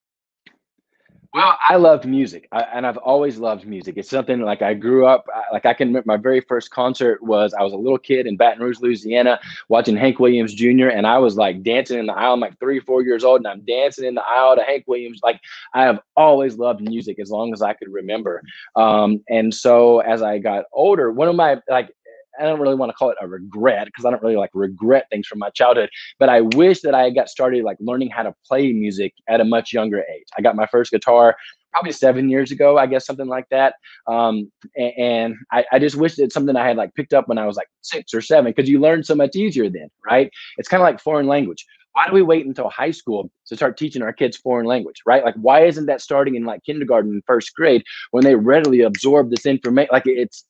Well, 1.37 1.59
I 1.69 1.77
love 1.77 2.07
music, 2.07 2.49
I, 2.51 2.63
and 2.63 2.87
I've 2.87 2.97
always 2.97 3.37
loved 3.37 3.67
music. 3.67 3.99
It's 3.99 4.09
something 4.09 4.41
like 4.41 4.63
I 4.63 4.73
grew 4.73 5.05
up, 5.05 5.27
like 5.53 5.67
I 5.67 5.75
can 5.75 5.89
remember 5.89 6.07
my 6.07 6.17
very 6.17 6.41
first 6.41 6.71
concert 6.71 7.23
was 7.23 7.53
I 7.53 7.63
was 7.63 7.75
a 7.75 7.77
little 7.77 7.99
kid 7.99 8.27
in 8.27 8.39
Baton 8.39 8.63
Rouge, 8.63 8.81
Louisiana, 8.81 9.39
watching 9.69 9.99
Hank 9.99 10.19
Williams 10.19 10.55
Jr., 10.55 10.89
and 10.89 11.07
I 11.07 11.19
was 11.19 11.37
like 11.37 11.63
dancing 11.63 11.99
in 11.99 12.07
the 12.07 12.15
aisle. 12.15 12.33
I'm 12.33 12.41
like 12.41 12.59
three, 12.59 12.81
four 12.81 13.03
years 13.03 13.23
old, 13.23 13.41
and 13.41 13.49
I'm 13.49 13.61
dancing 13.67 14.07
in 14.07 14.15
the 14.15 14.25
aisle 14.25 14.57
to 14.57 14.63
Hank 14.63 14.85
Williams. 14.87 15.21
Like 15.23 15.39
I 15.75 15.83
have 15.83 16.01
always 16.17 16.57
loved 16.57 16.81
music 16.81 17.19
as 17.19 17.31
long 17.31 17.53
as 17.53 17.61
I 17.61 17.75
could 17.75 17.93
remember. 17.93 18.41
Um, 18.75 19.23
and 19.29 19.53
so 19.53 19.99
as 19.99 20.23
I 20.23 20.39
got 20.39 20.65
older, 20.73 21.13
one 21.13 21.29
of 21.29 21.37
my 21.37 21.61
like 21.69 21.91
I 22.41 22.45
don't 22.45 22.61
really 22.61 22.75
want 22.75 22.91
to 22.91 22.95
call 22.95 23.11
it 23.11 23.17
a 23.21 23.27
regret 23.27 23.87
because 23.87 24.05
I 24.05 24.11
don't 24.11 24.23
really 24.23 24.37
like 24.37 24.51
regret 24.55 25.07
things 25.11 25.27
from 25.27 25.39
my 25.39 25.51
childhood, 25.51 25.91
but 26.19 26.29
I 26.29 26.43
wish 26.43 26.81
that 26.83 26.95
I 26.95 27.05
had 27.05 27.15
got 27.15 27.29
started 27.29 27.65
like 27.65 27.79
learning 27.81 28.11
how 28.11 28.23
to 28.23 28.35
play 28.47 28.73
music 28.73 29.15
at 29.29 29.41
a 29.41 29.45
much 29.45 29.73
younger 29.73 29.99
age. 29.99 30.27
I 30.37 30.43
got 30.43 30.57
my 30.57 30.67
first 30.67 30.91
guitar 30.91 31.37
probably 31.73 31.93
seven 31.93 32.31
years 32.31 32.51
ago, 32.51 32.79
I 32.79 32.87
guess 32.87 33.05
something 33.05 33.27
like 33.27 33.47
that. 33.51 33.75
Um, 34.07 34.51
and, 34.77 34.93
and 34.99 35.35
I, 35.53 35.65
I, 35.73 35.79
just 35.79 35.97
wish 35.97 36.15
that 36.17 36.33
something 36.33 36.57
I 36.57 36.67
had 36.67 36.79
like 36.79 36.95
picked 36.95 37.13
up 37.13 37.29
when 37.29 37.37
I 37.37 37.45
was 37.45 37.57
like 37.57 37.69
six 37.83 38.15
or 38.15 38.23
seven 38.23 38.51
because 38.51 38.69
you 38.69 38.81
learn 38.81 39.05
so 39.05 39.15
much 39.15 39.37
easier 39.37 39.69
then, 39.69 39.91
right? 40.09 40.31
It's 40.57 40.71
kind 40.71 40.81
of 40.81 40.87
like 40.87 41.01
foreign 41.01 41.27
language. 41.27 41.67
Why 41.93 42.07
do 42.07 42.13
we 42.13 42.23
wait 42.23 42.47
until 42.47 42.71
high 42.71 42.91
school 42.91 43.31
to 43.47 43.57
start 43.57 43.77
teaching 43.77 44.03
our 44.03 44.13
kids 44.13 44.37
foreign 44.37 44.67
language, 44.67 45.03
right? 45.07 45.25
Like, 45.25 45.35
why 45.37 45.65
isn't 45.65 45.87
that 45.87 46.01
starting 46.01 46.35
in 46.35 46.45
like 46.45 46.63
kindergarten 46.65 47.11
and 47.11 47.23
first 47.27 47.55
grade 47.55 47.85
when 48.11 48.25
they 48.25 48.35
readily 48.35 48.81
absorb 48.81 49.31
this 49.31 49.47
information? 49.47 49.89
Like, 49.93 50.07
it's 50.07 50.45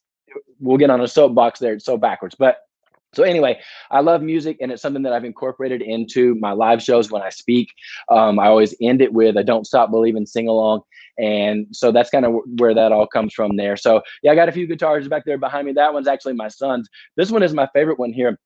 we'll 0.60 0.78
get 0.78 0.90
on 0.90 1.00
a 1.00 1.08
soapbox 1.08 1.60
there. 1.60 1.74
It's 1.74 1.84
so 1.84 1.96
backwards. 1.96 2.34
But 2.38 2.58
so 3.14 3.22
anyway, 3.22 3.58
I 3.90 4.00
love 4.00 4.20
music, 4.20 4.58
and 4.60 4.70
it's 4.70 4.82
something 4.82 5.02
that 5.04 5.14
I've 5.14 5.24
incorporated 5.24 5.80
into 5.80 6.34
my 6.34 6.52
live 6.52 6.82
shows 6.82 7.10
when 7.10 7.22
I 7.22 7.30
speak. 7.30 7.72
Um, 8.10 8.38
I 8.38 8.46
always 8.46 8.74
end 8.82 9.00
it 9.00 9.12
with 9.12 9.38
"I 9.38 9.42
don't 9.42 9.66
stop 9.66 9.90
believing," 9.90 10.26
sing 10.26 10.48
along, 10.48 10.82
and 11.18 11.66
so 11.72 11.90
that's 11.90 12.10
kind 12.10 12.26
of 12.26 12.34
where 12.58 12.74
that 12.74 12.92
all 12.92 13.06
comes 13.06 13.32
from 13.32 13.56
there. 13.56 13.76
So 13.76 14.02
yeah, 14.22 14.32
I 14.32 14.34
got 14.34 14.50
a 14.50 14.52
few 14.52 14.66
guitars 14.66 15.08
back 15.08 15.24
there 15.24 15.38
behind 15.38 15.66
me. 15.66 15.72
That 15.72 15.94
one's 15.94 16.08
actually 16.08 16.34
my 16.34 16.48
son's. 16.48 16.88
This 17.16 17.30
one 17.30 17.42
is 17.42 17.54
my 17.54 17.68
favorite 17.72 17.98
one 17.98 18.12
here 18.12 18.38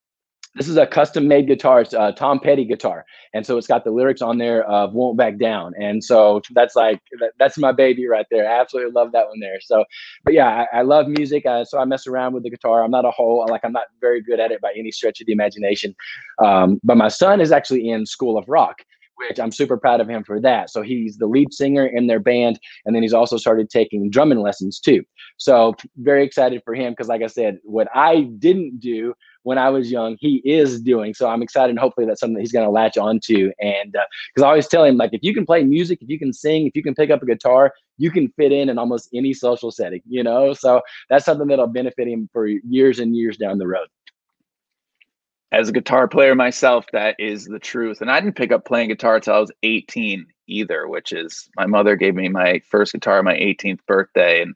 this 0.55 0.67
is 0.67 0.77
a 0.77 0.85
custom 0.85 1.27
made 1.27 1.47
guitar. 1.47 1.81
It's 1.81 1.93
a 1.93 2.11
Tom 2.11 2.39
Petty 2.39 2.65
guitar. 2.65 3.05
And 3.33 3.45
so 3.45 3.57
it's 3.57 3.67
got 3.67 3.83
the 3.83 3.91
lyrics 3.91 4.21
on 4.21 4.37
there 4.37 4.63
of 4.69 4.93
Won't 4.93 5.17
Back 5.17 5.37
Down. 5.37 5.73
And 5.79 6.03
so 6.03 6.41
that's 6.51 6.75
like, 6.75 7.01
that, 7.19 7.31
that's 7.39 7.57
my 7.57 7.71
baby 7.71 8.05
right 8.07 8.25
there. 8.29 8.49
I 8.49 8.59
absolutely 8.59 8.91
love 8.91 9.13
that 9.13 9.27
one 9.27 9.39
there. 9.39 9.61
So, 9.61 9.85
but 10.25 10.33
yeah, 10.33 10.65
I, 10.73 10.79
I 10.79 10.81
love 10.81 11.07
music. 11.07 11.45
Uh, 11.45 11.63
so 11.63 11.79
I 11.79 11.85
mess 11.85 12.05
around 12.05 12.33
with 12.33 12.43
the 12.43 12.49
guitar. 12.49 12.83
I'm 12.83 12.91
not 12.91 13.05
a 13.05 13.11
whole, 13.11 13.45
like, 13.49 13.61
I'm 13.63 13.71
not 13.71 13.87
very 14.01 14.21
good 14.21 14.39
at 14.39 14.51
it 14.51 14.59
by 14.59 14.73
any 14.77 14.91
stretch 14.91 15.21
of 15.21 15.27
the 15.27 15.33
imagination. 15.33 15.95
Um, 16.43 16.81
but 16.83 16.97
my 16.97 17.07
son 17.07 17.39
is 17.39 17.51
actually 17.51 17.89
in 17.89 18.05
School 18.05 18.37
of 18.37 18.47
Rock 18.47 18.83
which 19.29 19.39
I'm 19.39 19.51
super 19.51 19.77
proud 19.77 20.01
of 20.01 20.09
him 20.09 20.23
for 20.23 20.39
that. 20.41 20.69
So 20.71 20.81
he's 20.81 21.17
the 21.17 21.27
lead 21.27 21.53
singer 21.53 21.85
in 21.85 22.07
their 22.07 22.19
band, 22.19 22.59
and 22.85 22.95
then 22.95 23.03
he's 23.03 23.13
also 23.13 23.37
started 23.37 23.69
taking 23.69 24.09
drumming 24.09 24.39
lessons 24.39 24.79
too. 24.79 25.03
So 25.37 25.75
very 25.97 26.25
excited 26.25 26.61
for 26.65 26.73
him 26.73 26.93
because, 26.93 27.07
like 27.07 27.21
I 27.21 27.27
said, 27.27 27.59
what 27.63 27.87
I 27.93 28.21
didn't 28.39 28.79
do 28.79 29.13
when 29.43 29.57
I 29.57 29.69
was 29.69 29.91
young, 29.91 30.17
he 30.19 30.41
is 30.45 30.81
doing. 30.81 31.13
So 31.13 31.27
I'm 31.27 31.41
excited. 31.41 31.71
And 31.71 31.79
hopefully, 31.79 32.05
that's 32.05 32.19
something 32.19 32.35
that 32.35 32.41
he's 32.41 32.51
going 32.51 32.65
to 32.65 32.71
latch 32.71 32.97
onto. 32.97 33.51
And 33.59 33.91
because 33.91 34.43
uh, 34.43 34.45
I 34.45 34.49
always 34.49 34.67
tell 34.67 34.83
him, 34.83 34.97
like, 34.97 35.13
if 35.13 35.21
you 35.23 35.33
can 35.33 35.45
play 35.45 35.63
music, 35.63 35.99
if 36.01 36.09
you 36.09 36.19
can 36.19 36.33
sing, 36.33 36.67
if 36.67 36.75
you 36.75 36.83
can 36.83 36.95
pick 36.95 37.09
up 37.09 37.23
a 37.23 37.25
guitar, 37.25 37.73
you 37.97 38.11
can 38.11 38.29
fit 38.29 38.51
in 38.51 38.69
in 38.69 38.77
almost 38.77 39.09
any 39.13 39.33
social 39.33 39.71
setting, 39.71 40.01
you 40.07 40.23
know? 40.23 40.53
So 40.53 40.81
that's 41.09 41.25
something 41.25 41.47
that'll 41.47 41.67
benefit 41.67 42.07
him 42.07 42.29
for 42.31 42.47
years 42.47 42.99
and 42.99 43.15
years 43.15 43.37
down 43.37 43.57
the 43.57 43.67
road. 43.67 43.87
As 45.51 45.67
a 45.67 45.73
guitar 45.73 46.07
player 46.07 46.33
myself, 46.33 46.85
that 46.93 47.15
is 47.19 47.45
the 47.45 47.59
truth. 47.59 47.99
And 48.01 48.09
I 48.09 48.21
didn't 48.21 48.37
pick 48.37 48.53
up 48.53 48.65
playing 48.65 48.89
guitar 48.89 49.17
until 49.17 49.33
I 49.33 49.39
was 49.39 49.51
18 49.63 50.25
either, 50.47 50.87
which 50.87 51.11
is 51.11 51.49
my 51.57 51.65
mother 51.65 51.95
gave 51.95 52.15
me 52.15 52.29
my 52.29 52.61
first 52.69 52.93
guitar 52.93 53.19
on 53.19 53.25
my 53.25 53.35
18th 53.35 53.79
birthday. 53.85 54.41
And 54.41 54.55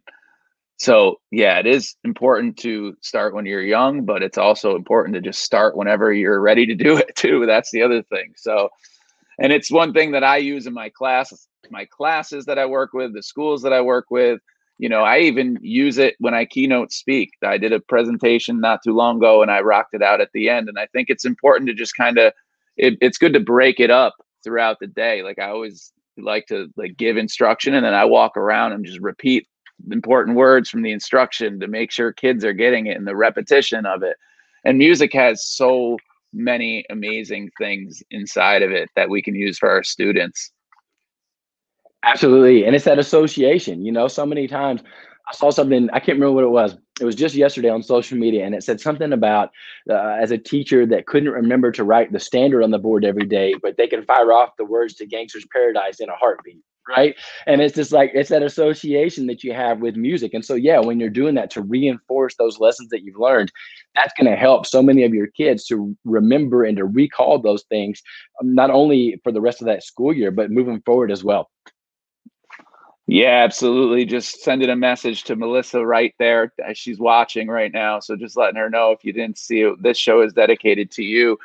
so 0.78 1.20
yeah 1.32 1.60
it 1.60 1.66
is 1.66 1.96
important 2.04 2.58
to 2.58 2.96
start 3.02 3.34
when 3.34 3.46
you're 3.46 3.62
young 3.62 4.04
but 4.04 4.22
it's 4.22 4.38
also 4.38 4.76
important 4.76 5.16
to 5.16 5.22
just 5.22 5.42
start 5.42 5.78
whenever 5.78 6.12
you're 6.12 6.42
ready 6.42 6.66
to 6.66 6.76
do 6.76 6.98
it 6.98 7.16
too. 7.16 7.46
That's 7.46 7.72
the 7.72 7.82
other 7.82 8.04
thing. 8.04 8.34
So 8.36 8.70
and 9.40 9.52
it's 9.52 9.72
one 9.72 9.94
thing 9.94 10.12
that 10.12 10.24
i 10.24 10.38
use 10.38 10.68
in 10.68 10.74
my 10.74 10.90
classes 10.90 11.48
my 11.70 11.86
classes 11.86 12.46
that 12.46 12.60
i 12.60 12.66
work 12.66 12.94
with 12.94 13.14
the 13.14 13.24
schools 13.24 13.62
that 13.64 13.74
i 13.74 13.82
work 13.82 14.06
with. 14.10 14.40
You 14.78 14.90
know 14.90 15.04
i 15.04 15.20
even 15.20 15.58
use 15.62 15.98
it 15.98 16.16
when 16.20 16.34
i 16.34 16.46
keynote 16.46 16.92
speak. 16.92 17.32
I 17.44 17.58
did 17.58 17.72
a 17.72 17.80
presentation 17.80 18.60
not 18.60 18.82
too 18.84 18.94
long 18.94 19.18
ago 19.18 19.42
and 19.42 19.52
i 19.52 19.62
rocked 19.62 19.94
it 19.94 20.02
out 20.02 20.22
at 20.22 20.32
the 20.34 20.50
end 20.50 20.68
and 20.68 20.78
i 20.78 20.88
think 20.88 21.10
it's 21.10 21.26
important 21.26 21.68
to 21.70 21.74
just 21.74 21.96
kind 21.96 22.18
of 22.18 22.34
it, 22.76 22.98
it's 23.00 23.18
good 23.18 23.34
to 23.34 23.40
break 23.40 23.80
it 23.80 23.90
up 23.90 24.16
throughout 24.44 24.80
the 24.80 24.88
day. 24.88 25.24
Like 25.24 25.40
i 25.40 25.50
always 25.50 25.94
like 26.18 26.46
to 26.48 26.70
like 26.78 26.96
give 26.98 27.18
instruction 27.18 27.74
and 27.74 27.86
then 27.86 27.94
i 27.94 28.06
walk 28.06 28.38
around 28.38 28.72
and 28.72 28.86
just 28.86 29.00
repeat 29.02 29.48
important 29.92 30.38
words 30.38 30.70
from 30.70 30.82
the 30.82 30.92
instruction 30.92 31.60
to 31.60 31.68
make 31.68 31.92
sure 31.92 32.12
kids 32.14 32.44
are 32.46 32.54
getting 32.54 32.88
it 32.88 32.98
and 32.98 33.08
the 33.08 33.16
repetition 33.16 33.86
of 33.86 34.04
it. 34.04 34.18
And 34.64 34.78
music 34.78 35.14
has 35.14 35.46
so 35.46 35.98
many 36.34 36.86
amazing 36.90 37.52
things 37.58 38.02
inside 38.12 38.62
of 38.62 38.72
it 38.72 38.90
that 38.96 39.10
we 39.10 39.22
can 39.22 39.36
use 39.36 39.58
for 39.58 39.70
our 39.70 39.84
students. 39.84 40.52
Absolutely. 42.04 42.66
And 42.66 42.76
it's 42.76 42.86
that 42.86 43.00
association, 43.00 43.84
you 43.84 43.92
know, 43.92 44.08
so 44.08 44.26
many 44.26 44.48
times 44.48 44.82
I 45.30 45.34
saw 45.34 45.50
something, 45.50 45.90
I 45.92 46.00
can't 46.00 46.20
remember 46.20 46.34
what 46.34 46.44
it 46.44 46.48
was. 46.48 46.78
It 47.00 47.06
was 47.06 47.16
just 47.16 47.36
yesterday 47.36 47.70
on 47.70 47.84
social 47.84 48.18
media, 48.18 48.46
and 48.46 48.56
it 48.56 48.64
said 48.64 48.80
something 48.80 49.12
about 49.12 49.52
uh, 49.90 50.18
as 50.22 50.32
a 50.32 50.38
teacher 50.38 50.86
that 50.86 51.08
couldn't 51.08 51.32
remember 51.32 51.72
to 51.74 51.84
write 51.84 52.12
the 52.12 52.20
standard 52.20 52.64
on 52.64 52.72
the 52.72 52.80
board 52.80 53.04
every 53.04 53.26
day, 53.26 53.54
but 53.62 53.76
they 53.78 53.88
can 53.88 54.06
fire 54.06 54.32
off 54.32 54.56
the 54.58 54.66
words 54.66 54.94
to 54.96 55.08
Gangsta's 55.08 55.46
Paradise 55.52 56.00
in 56.00 56.10
a 56.10 56.16
heartbeat 56.16 56.62
right? 56.88 57.16
And 57.48 57.62
it's 57.62 57.74
just 57.74 57.92
like 57.92 58.12
it's 58.14 58.30
that 58.30 58.44
association 58.44 59.26
that 59.26 59.44
you 59.44 59.54
have 59.54 59.80
with 59.80 59.96
music. 59.96 60.36
And 60.36 60.46
so 60.46 60.54
yeah 60.54 60.80
when 60.80 61.00
you're 61.00 61.10
doing 61.10 61.34
that 61.34 61.50
to 61.52 61.62
reinforce 61.62 62.36
those 62.36 62.60
lessons 62.60 62.90
that 62.90 63.04
you've 63.04 63.20
learned 63.20 63.52
that's 63.96 64.14
going 64.20 64.30
to 64.30 64.38
help 64.38 64.66
so 64.66 64.84
many 64.84 65.04
of 65.04 65.14
your 65.14 65.28
kids 65.28 65.66
to 65.66 65.96
remember 66.04 66.64
and 66.64 66.78
to 66.78 66.86
recall 66.86 67.40
those 67.40 67.64
things 67.64 68.02
um, 68.42 68.54
not 68.54 68.70
only 68.70 69.20
for 69.24 69.32
the 69.32 69.42
rest 69.42 69.62
of 69.62 69.68
that 69.68 69.84
school 69.84 70.14
year 70.14 70.32
but 70.32 70.52
moving 70.52 70.82
forward 70.82 71.12
as 71.12 71.24
well 71.24 71.50
Yeah, 73.08 73.44
absolutely. 73.44 74.06
Just 74.06 74.42
sending 74.42 74.70
a 74.70 74.76
message 74.76 75.26
to 75.26 75.36
Melissa 75.36 75.86
right 75.86 76.14
there. 76.18 76.52
Uh, 76.64 76.74
she's 76.74 77.00
watching 77.00 77.48
right 77.48 77.72
now. 77.72 78.00
So 78.00 78.16
just 78.16 78.36
letting 78.36 78.56
her 78.56 78.70
know 78.70 78.92
if 78.92 79.04
you 79.04 79.14
didn't 79.14 79.38
see 79.38 79.62
it, 79.62 79.82
this 79.82 79.98
show 79.98 80.22
is 80.22 80.34
dedicated 80.34 80.90
to 80.92 81.04
you. 81.04 81.38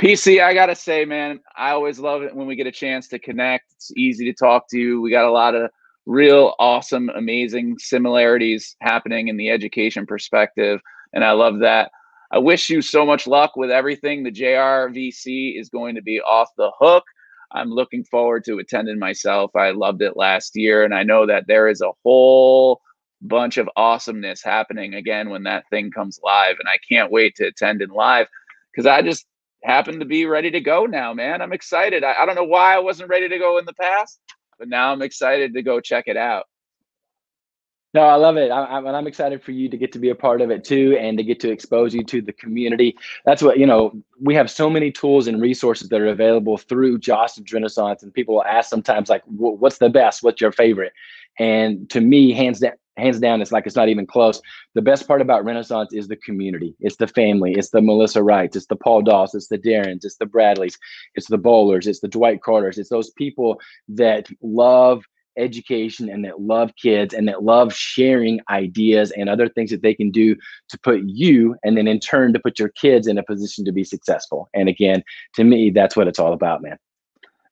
PC, 0.00 0.42
I 0.42 0.54
got 0.54 0.66
to 0.66 0.74
say, 0.74 1.04
man, 1.04 1.40
I 1.56 1.70
always 1.70 1.98
love 1.98 2.22
it 2.22 2.34
when 2.34 2.46
we 2.46 2.56
get 2.56 2.66
a 2.66 2.72
chance 2.72 3.06
to 3.08 3.18
connect. 3.18 3.72
It's 3.74 3.92
easy 3.96 4.24
to 4.24 4.32
talk 4.32 4.68
to 4.70 4.78
you. 4.78 5.00
We 5.00 5.10
got 5.10 5.26
a 5.26 5.30
lot 5.30 5.54
of 5.54 5.70
real 6.06 6.54
awesome, 6.58 7.10
amazing 7.10 7.78
similarities 7.78 8.74
happening 8.80 9.28
in 9.28 9.36
the 9.36 9.50
education 9.50 10.06
perspective. 10.06 10.80
And 11.12 11.22
I 11.22 11.32
love 11.32 11.58
that. 11.60 11.92
I 12.32 12.38
wish 12.38 12.70
you 12.70 12.80
so 12.80 13.04
much 13.04 13.26
luck 13.26 13.56
with 13.56 13.70
everything. 13.70 14.22
The 14.22 14.32
JRVC 14.32 15.60
is 15.60 15.68
going 15.68 15.96
to 15.96 16.02
be 16.02 16.20
off 16.22 16.48
the 16.56 16.72
hook. 16.80 17.04
I'm 17.52 17.70
looking 17.70 18.04
forward 18.04 18.44
to 18.44 18.58
attending 18.58 18.98
myself. 18.98 19.54
I 19.56 19.70
loved 19.70 20.02
it 20.02 20.16
last 20.16 20.56
year, 20.56 20.84
and 20.84 20.94
I 20.94 21.02
know 21.02 21.26
that 21.26 21.46
there 21.46 21.68
is 21.68 21.80
a 21.80 21.92
whole 22.04 22.80
bunch 23.22 23.56
of 23.56 23.68
awesomeness 23.76 24.42
happening 24.42 24.94
again 24.94 25.30
when 25.30 25.44
that 25.44 25.68
thing 25.70 25.90
comes 25.90 26.20
live. 26.24 26.56
And 26.58 26.68
I 26.68 26.78
can't 26.88 27.12
wait 27.12 27.36
to 27.36 27.46
attend 27.46 27.82
in 27.82 27.90
live 27.90 28.26
because 28.72 28.86
I 28.86 29.02
just 29.02 29.26
happen 29.62 30.00
to 30.00 30.04
be 30.04 30.26
ready 30.26 30.50
to 30.50 30.60
go 30.60 30.86
now, 30.86 31.14
man. 31.14 31.40
I'm 31.40 31.52
excited. 31.52 32.04
I, 32.04 32.14
I 32.20 32.26
don't 32.26 32.34
know 32.34 32.44
why 32.44 32.74
I 32.74 32.80
wasn't 32.80 33.10
ready 33.10 33.28
to 33.28 33.38
go 33.38 33.58
in 33.58 33.64
the 33.64 33.74
past, 33.74 34.20
but 34.58 34.68
now 34.68 34.92
I'm 34.92 35.02
excited 35.02 35.54
to 35.54 35.62
go 35.62 35.80
check 35.80 36.04
it 36.08 36.16
out. 36.16 36.46
No, 37.94 38.00
I 38.02 38.14
love 38.14 38.38
it. 38.38 38.50
I, 38.50 38.78
am 38.78 38.86
and 38.86 38.96
I'm 38.96 39.06
excited 39.06 39.42
for 39.42 39.50
you 39.50 39.68
to 39.68 39.76
get 39.76 39.92
to 39.92 39.98
be 39.98 40.08
a 40.08 40.14
part 40.14 40.40
of 40.40 40.50
it 40.50 40.64
too, 40.64 40.96
and 40.98 41.18
to 41.18 41.24
get 41.24 41.40
to 41.40 41.50
expose 41.50 41.94
you 41.94 42.02
to 42.04 42.22
the 42.22 42.32
community. 42.32 42.96
That's 43.26 43.42
what 43.42 43.58
you 43.58 43.66
know. 43.66 43.92
We 44.20 44.34
have 44.34 44.50
so 44.50 44.70
many 44.70 44.90
tools 44.90 45.26
and 45.26 45.42
resources 45.42 45.90
that 45.90 46.00
are 46.00 46.06
available 46.06 46.56
through 46.56 47.00
Jostens 47.00 47.52
Renaissance, 47.52 48.02
and 48.02 48.14
people 48.14 48.36
will 48.36 48.44
ask 48.44 48.70
sometimes 48.70 49.10
like, 49.10 49.22
"What's 49.26 49.76
the 49.78 49.90
best? 49.90 50.22
What's 50.22 50.40
your 50.40 50.52
favorite?" 50.52 50.94
And 51.38 51.88
to 51.90 52.00
me, 52.00 52.32
hands 52.32 52.60
down, 52.60 52.72
hands 52.96 53.20
down, 53.20 53.42
it's 53.42 53.52
like 53.52 53.66
it's 53.66 53.76
not 53.76 53.90
even 53.90 54.06
close. 54.06 54.40
The 54.74 54.82
best 54.82 55.06
part 55.06 55.20
about 55.20 55.44
Renaissance 55.44 55.92
is 55.92 56.08
the 56.08 56.16
community. 56.16 56.74
It's 56.80 56.96
the 56.96 57.06
family. 57.06 57.52
It's 57.52 57.70
the 57.70 57.82
Melissa 57.82 58.22
Wrights. 58.22 58.56
It's 58.56 58.66
the 58.66 58.76
Paul 58.76 59.02
Doss. 59.02 59.34
It's 59.34 59.48
the 59.48 59.58
Darrens. 59.58 60.06
It's 60.06 60.16
the 60.16 60.26
Bradleys. 60.26 60.78
It's 61.14 61.28
the 61.28 61.38
Bowlers. 61.38 61.86
It's 61.86 62.00
the 62.00 62.08
Dwight 62.08 62.42
Carters. 62.42 62.78
It's 62.78 62.90
those 62.90 63.10
people 63.10 63.60
that 63.88 64.28
love 64.40 65.04
education 65.36 66.08
and 66.08 66.24
that 66.24 66.40
love 66.40 66.72
kids 66.80 67.14
and 67.14 67.28
that 67.28 67.42
love 67.42 67.72
sharing 67.74 68.40
ideas 68.50 69.10
and 69.12 69.28
other 69.28 69.48
things 69.48 69.70
that 69.70 69.82
they 69.82 69.94
can 69.94 70.10
do 70.10 70.36
to 70.68 70.78
put 70.80 71.00
you 71.04 71.56
and 71.64 71.76
then 71.76 71.86
in 71.86 72.00
turn 72.00 72.32
to 72.32 72.40
put 72.40 72.58
your 72.58 72.70
kids 72.70 73.06
in 73.06 73.18
a 73.18 73.22
position 73.22 73.64
to 73.64 73.72
be 73.72 73.84
successful. 73.84 74.48
And 74.54 74.68
again, 74.68 75.02
to 75.34 75.44
me, 75.44 75.70
that's 75.70 75.96
what 75.96 76.08
it's 76.08 76.18
all 76.18 76.32
about, 76.32 76.62
man. 76.62 76.78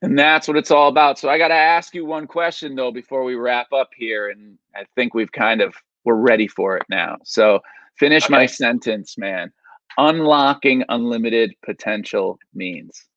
And 0.02 0.18
that's 0.18 0.48
what 0.48 0.56
it's 0.56 0.70
all 0.70 0.88
about. 0.88 1.18
So 1.18 1.28
I 1.28 1.36
got 1.36 1.48
to 1.48 1.54
ask 1.54 1.94
you 1.94 2.06
one 2.06 2.26
question 2.26 2.74
though 2.74 2.90
before 2.90 3.22
we 3.24 3.34
wrap 3.34 3.72
up 3.72 3.90
here 3.94 4.30
and 4.30 4.56
I 4.74 4.84
think 4.94 5.14
we've 5.14 5.32
kind 5.32 5.60
of 5.60 5.74
we're 6.04 6.14
ready 6.14 6.48
for 6.48 6.76
it 6.76 6.84
now. 6.88 7.16
So 7.24 7.60
finish 7.98 8.24
okay. 8.24 8.32
my 8.32 8.46
sentence, 8.46 9.18
man. 9.18 9.52
Unlocking 9.98 10.84
unlimited 10.88 11.52
potential 11.64 12.38
means 12.54 13.09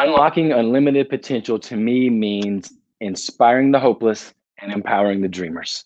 Unlocking 0.00 0.52
unlimited 0.52 1.08
potential 1.08 1.58
to 1.58 1.76
me 1.76 2.08
means 2.08 2.72
inspiring 3.00 3.72
the 3.72 3.80
hopeless 3.80 4.32
and 4.60 4.72
empowering 4.72 5.20
the 5.20 5.28
dreamers. 5.28 5.84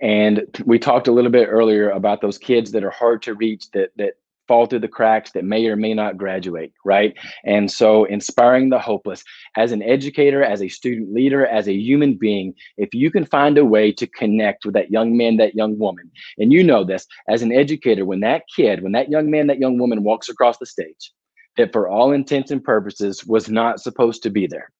And 0.00 0.42
we 0.64 0.78
talked 0.78 1.08
a 1.08 1.12
little 1.12 1.32
bit 1.32 1.48
earlier 1.48 1.90
about 1.90 2.20
those 2.20 2.38
kids 2.38 2.70
that 2.72 2.84
are 2.84 2.90
hard 2.90 3.22
to 3.22 3.34
reach 3.34 3.70
that 3.72 3.90
that 3.96 4.14
fall 4.46 4.66
through 4.66 4.80
the 4.80 4.88
cracks 4.88 5.30
that 5.30 5.44
may 5.44 5.66
or 5.66 5.76
may 5.76 5.94
not 5.94 6.16
graduate, 6.16 6.72
right? 6.84 7.16
And 7.44 7.70
so 7.70 8.04
inspiring 8.04 8.68
the 8.68 8.80
hopeless 8.80 9.22
as 9.56 9.70
an 9.70 9.80
educator, 9.80 10.42
as 10.42 10.60
a 10.60 10.68
student 10.68 11.12
leader, 11.12 11.46
as 11.46 11.68
a 11.68 11.72
human 11.72 12.14
being, 12.14 12.54
if 12.76 12.92
you 12.92 13.12
can 13.12 13.24
find 13.24 13.58
a 13.58 13.64
way 13.64 13.92
to 13.92 14.08
connect 14.08 14.64
with 14.64 14.74
that 14.74 14.90
young 14.90 15.16
man, 15.16 15.36
that 15.36 15.54
young 15.54 15.78
woman, 15.78 16.10
and 16.38 16.52
you 16.52 16.64
know 16.64 16.82
this 16.82 17.06
as 17.28 17.42
an 17.42 17.52
educator, 17.52 18.04
when 18.04 18.20
that 18.20 18.42
kid, 18.54 18.82
when 18.82 18.92
that 18.92 19.08
young 19.08 19.30
man, 19.30 19.46
that 19.46 19.60
young 19.60 19.78
woman 19.78 20.02
walks 20.02 20.28
across 20.28 20.58
the 20.58 20.66
stage, 20.66 21.12
that 21.56 21.72
for 21.72 21.88
all 21.88 22.12
intents 22.12 22.50
and 22.50 22.62
purposes 22.62 23.24
was 23.26 23.48
not 23.48 23.80
supposed 23.80 24.22
to 24.22 24.30
be 24.30 24.46
there. 24.46 24.70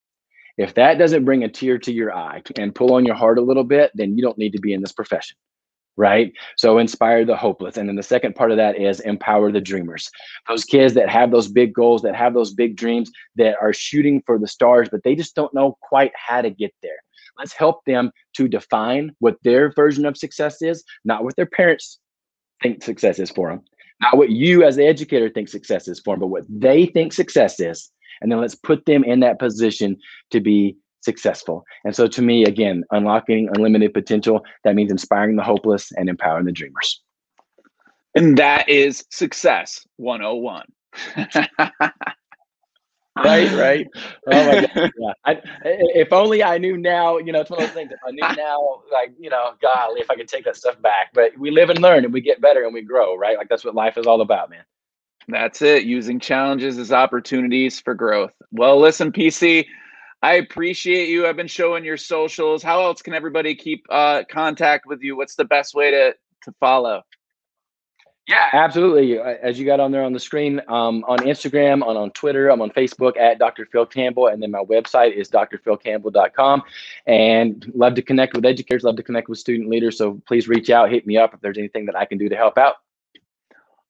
If 0.57 0.75
that 0.75 0.99
doesn't 0.99 1.25
bring 1.25 1.45
a 1.45 1.49
tear 1.49 1.79
to 1.79 1.93
your 1.93 2.15
eye 2.15 2.43
and 2.59 2.75
pull 2.75 2.93
on 2.95 3.07
your 3.07 3.15
heart 3.15 3.39
a 3.39 3.43
little 3.43 3.65
bit, 3.65 3.91
then 3.95 4.17
you 4.17 4.23
don't 4.23 4.39
need 4.39 4.53
to 4.53 4.61
be 4.61 4.73
in 4.73 4.81
this 4.81 4.93
profession. 4.93 5.37
Right. 5.97 6.33
So 6.57 6.79
inspire 6.79 7.25
the 7.25 7.37
hopeless. 7.37 7.77
And 7.77 7.89
then 7.89 7.97
the 7.97 8.03
second 8.03 8.35
part 8.35 8.51
of 8.51 8.57
that 8.57 8.81
is 8.81 9.01
empower 9.01 9.53
the 9.53 9.61
dreamers. 9.61 10.11
Those 10.49 10.65
kids 10.65 10.95
that 10.95 11.11
have 11.11 11.31
those 11.31 11.49
big 11.49 11.75
goals, 11.75 12.03
that 12.03 12.15
have 12.15 12.33
those 12.33 12.55
big 12.55 12.77
dreams, 12.77 13.11
that 13.37 13.57
are 13.61 13.73
shooting 13.73 14.23
for 14.25 14.39
the 14.39 14.47
stars, 14.47 14.89
but 14.91 15.03
they 15.03 15.15
just 15.15 15.35
don't 15.35 15.53
know 15.53 15.77
quite 15.83 16.13
how 16.15 16.41
to 16.41 16.51
get 16.51 16.73
there. 16.83 17.03
Let's 17.39 17.53
help 17.53 17.85
them 17.85 18.13
to 18.35 18.49
define 18.49 19.13
what 19.19 19.37
their 19.43 19.73
version 19.73 20.07
of 20.07 20.17
success 20.17 20.63
is, 20.63 20.85
not 21.05 21.25
what 21.25 21.37
their 21.37 21.47
parents 21.47 21.99
think 22.63 22.83
success 22.83 23.19
is 23.19 23.31
for 23.31 23.49
them, 23.49 23.63
not 24.01 24.17
what 24.17 24.31
you 24.31 24.65
as 24.65 24.77
the 24.77 24.87
educator 24.87 25.29
think 25.29 25.49
success 25.49 25.89
is 25.89 26.01
for 26.01 26.15
them, 26.15 26.21
but 26.21 26.29
what 26.29 26.45
they 26.49 26.87
think 26.87 27.13
success 27.13 27.61
is. 27.61 27.91
And 28.21 28.31
then 28.31 28.41
let's 28.41 28.55
put 28.55 28.85
them 28.87 29.05
in 29.05 29.21
that 29.21 29.39
position 29.39 29.97
to 30.31 30.41
be 30.41 30.77
successful. 31.01 31.65
And 31.85 31.95
so 31.95 32.07
to 32.09 32.23
me, 32.23 32.45
again, 32.45 32.85
unlocking 32.91 33.49
unlimited 33.55 33.95
potential, 33.95 34.45
that 34.65 34.75
means 34.75 34.91
inspiring 34.91 35.37
the 35.37 35.43
hopeless 35.43 35.91
and 35.93 36.09
empowering 36.09 36.45
the 36.45 36.53
dreamers. 36.53 37.01
And 38.15 38.37
that 38.39 38.69
is 38.69 39.05
success 39.11 39.87
101. 39.97 40.67
right, 43.25 43.53
right. 43.53 43.87
Oh 44.27 44.47
my 44.47 44.61
god! 44.75 44.91
Yeah. 44.99 45.13
I, 45.25 45.41
if 45.65 46.13
only 46.13 46.43
I 46.43 46.59
knew 46.59 46.77
now. 46.77 47.19
You 47.19 47.33
know, 47.33 47.41
it's 47.41 47.51
one 47.51 47.61
of 47.61 47.67
those 47.67 47.75
things. 47.75 47.91
If 47.93 47.99
I 48.07 48.11
knew 48.11 48.37
now, 48.37 48.83
like 48.93 49.13
you 49.19 49.31
know, 49.31 49.53
golly, 49.63 50.01
if 50.01 50.11
I 50.11 50.17
could 50.17 50.29
take 50.29 50.45
that 50.45 50.57
stuff 50.57 50.81
back. 50.83 51.13
But 51.15 51.37
we 51.39 51.51
live 51.51 51.71
and 51.71 51.81
learn, 51.81 52.05
and 52.05 52.13
we 52.13 52.21
get 52.21 52.41
better, 52.41 52.65
and 52.65 52.75
we 52.75 52.83
grow. 52.83 53.17
Right? 53.17 53.37
Like 53.37 53.49
that's 53.49 53.65
what 53.65 53.75
life 53.75 53.97
is 53.97 54.07
all 54.07 54.21
about, 54.21 54.51
man. 54.51 54.65
That's 55.29 55.63
it. 55.63 55.85
Using 55.85 56.21
challenges 56.21 56.79
as 56.79 56.93
opportunities 56.93 57.81
for 57.81 57.95
growth. 57.95 58.33
Well, 58.53 58.81
listen, 58.81 59.13
PC. 59.13 59.67
I 60.23 60.35
appreciate 60.35 61.09
you. 61.09 61.27
I've 61.27 61.37
been 61.37 61.47
showing 61.47 61.83
your 61.83 61.97
socials. 61.97 62.63
How 62.63 62.83
else 62.83 63.01
can 63.01 63.15
everybody 63.15 63.55
keep 63.55 63.87
uh, 63.89 64.25
contact 64.31 64.85
with 64.87 65.01
you? 65.01 65.17
What's 65.17 65.35
the 65.35 65.47
best 65.47 65.75
way 65.75 65.91
to 65.91 66.15
to 66.45 66.53
follow? 66.61 67.03
Yeah, 68.31 68.49
absolutely. 68.53 69.19
Uh, 69.19 69.35
as 69.43 69.59
you 69.59 69.67
got 69.67 69.81
on 69.81 69.91
there 69.91 70.05
on 70.05 70.13
the 70.13 70.21
screen, 70.21 70.61
um, 70.69 71.05
on 71.09 71.19
Instagram, 71.19 71.85
on, 71.85 71.97
on 71.97 72.13
Twitter, 72.13 72.49
I'm 72.49 72.63
on 72.63 72.71
Facebook 72.71 73.19
at 73.19 73.41
Dr. 73.41 73.67
Phil 73.67 73.85
Campbell, 73.85 74.29
and 74.29 74.41
then 74.41 74.53
my 74.53 74.63
website 74.63 75.15
is 75.15 75.29
drphilcampbell.com. 75.29 76.63
And 77.09 77.73
love 77.75 77.95
to 77.95 78.03
connect 78.03 78.37
with 78.37 78.47
educators, 78.47 78.85
love 78.85 78.95
to 78.95 79.03
connect 79.03 79.29
with 79.29 79.41
student 79.41 79.69
leaders. 79.69 79.99
So 79.99 80.23
please 80.29 80.47
reach 80.47 80.71
out, 80.71 80.93
hit 80.93 81.09
me 81.09 81.17
up 81.17 81.35
if 81.35 81.41
there's 81.41 81.59
anything 81.59 81.87
that 81.87 81.97
I 81.97 82.05
can 82.05 82.19
do 82.19 82.29
to 82.29 82.37
help 82.37 82.57
out. 82.57 82.77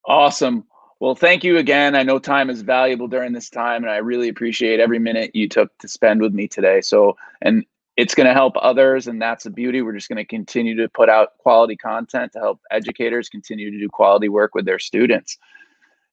Awesome. 0.07 0.65
Well, 1.01 1.15
thank 1.15 1.45
you 1.45 1.59
again. 1.59 1.95
I 1.95 2.03
know 2.03 2.19
time 2.19 2.49
is 2.49 2.63
valuable 2.63 3.09
during 3.09 3.35
this 3.35 3.51
time, 3.51 3.83
and 3.83 3.93
I 3.93 3.99
really 3.99 4.31
appreciate 4.31 4.81
every 4.81 4.99
minute 4.99 5.33
you 5.35 5.51
took 5.51 5.77
to 5.81 5.89
spend 5.89 6.23
with 6.23 6.33
me 6.33 6.49
today. 6.49 6.81
So, 6.81 7.19
and 7.43 7.67
it's 8.01 8.15
going 8.15 8.27
to 8.27 8.33
help 8.33 8.55
others 8.57 9.09
and 9.09 9.21
that's 9.21 9.45
the 9.45 9.51
beauty. 9.51 9.83
We're 9.83 9.93
just 9.93 10.09
going 10.09 10.17
to 10.17 10.25
continue 10.25 10.75
to 10.77 10.89
put 10.89 11.11
out 11.11 11.37
quality 11.37 11.77
content 11.77 12.33
to 12.33 12.39
help 12.39 12.59
educators 12.71 13.29
continue 13.29 13.71
to 13.71 13.79
do 13.79 13.91
quality 13.91 14.31
work 14.31 14.55
with 14.55 14.65
their 14.65 14.79
students. 14.79 15.37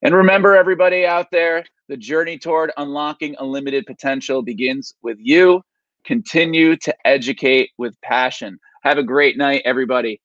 And 0.02 0.14
remember 0.14 0.54
everybody 0.54 1.06
out 1.06 1.30
there 1.30 1.64
the 1.88 1.96
journey 1.96 2.36
toward 2.36 2.72
unlocking 2.76 3.36
unlimited 3.40 3.86
potential 3.86 4.42
begins 4.42 4.92
with 5.00 5.16
you. 5.18 5.62
Continue 6.04 6.76
to 6.76 6.94
educate 7.06 7.70
with 7.78 7.98
passion. 8.02 8.60
Have 8.82 8.98
a 8.98 9.02
great 9.02 9.38
night 9.38 9.62
everybody. 9.64 10.20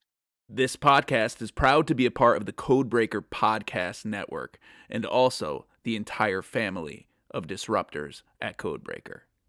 This 0.50 0.76
podcast 0.76 1.42
is 1.42 1.50
proud 1.50 1.88
to 1.88 1.96
be 1.96 2.06
a 2.06 2.12
part 2.12 2.36
of 2.36 2.46
the 2.46 2.52
codebreaker 2.52 3.24
podcast 3.24 4.04
network 4.04 4.60
and 4.90 5.06
also 5.06 5.66
the 5.84 5.96
entire 5.96 6.42
family 6.42 7.08
of 7.32 7.48
disruptors 7.48 8.24
at 8.42 8.58
codebreaker 8.58 9.22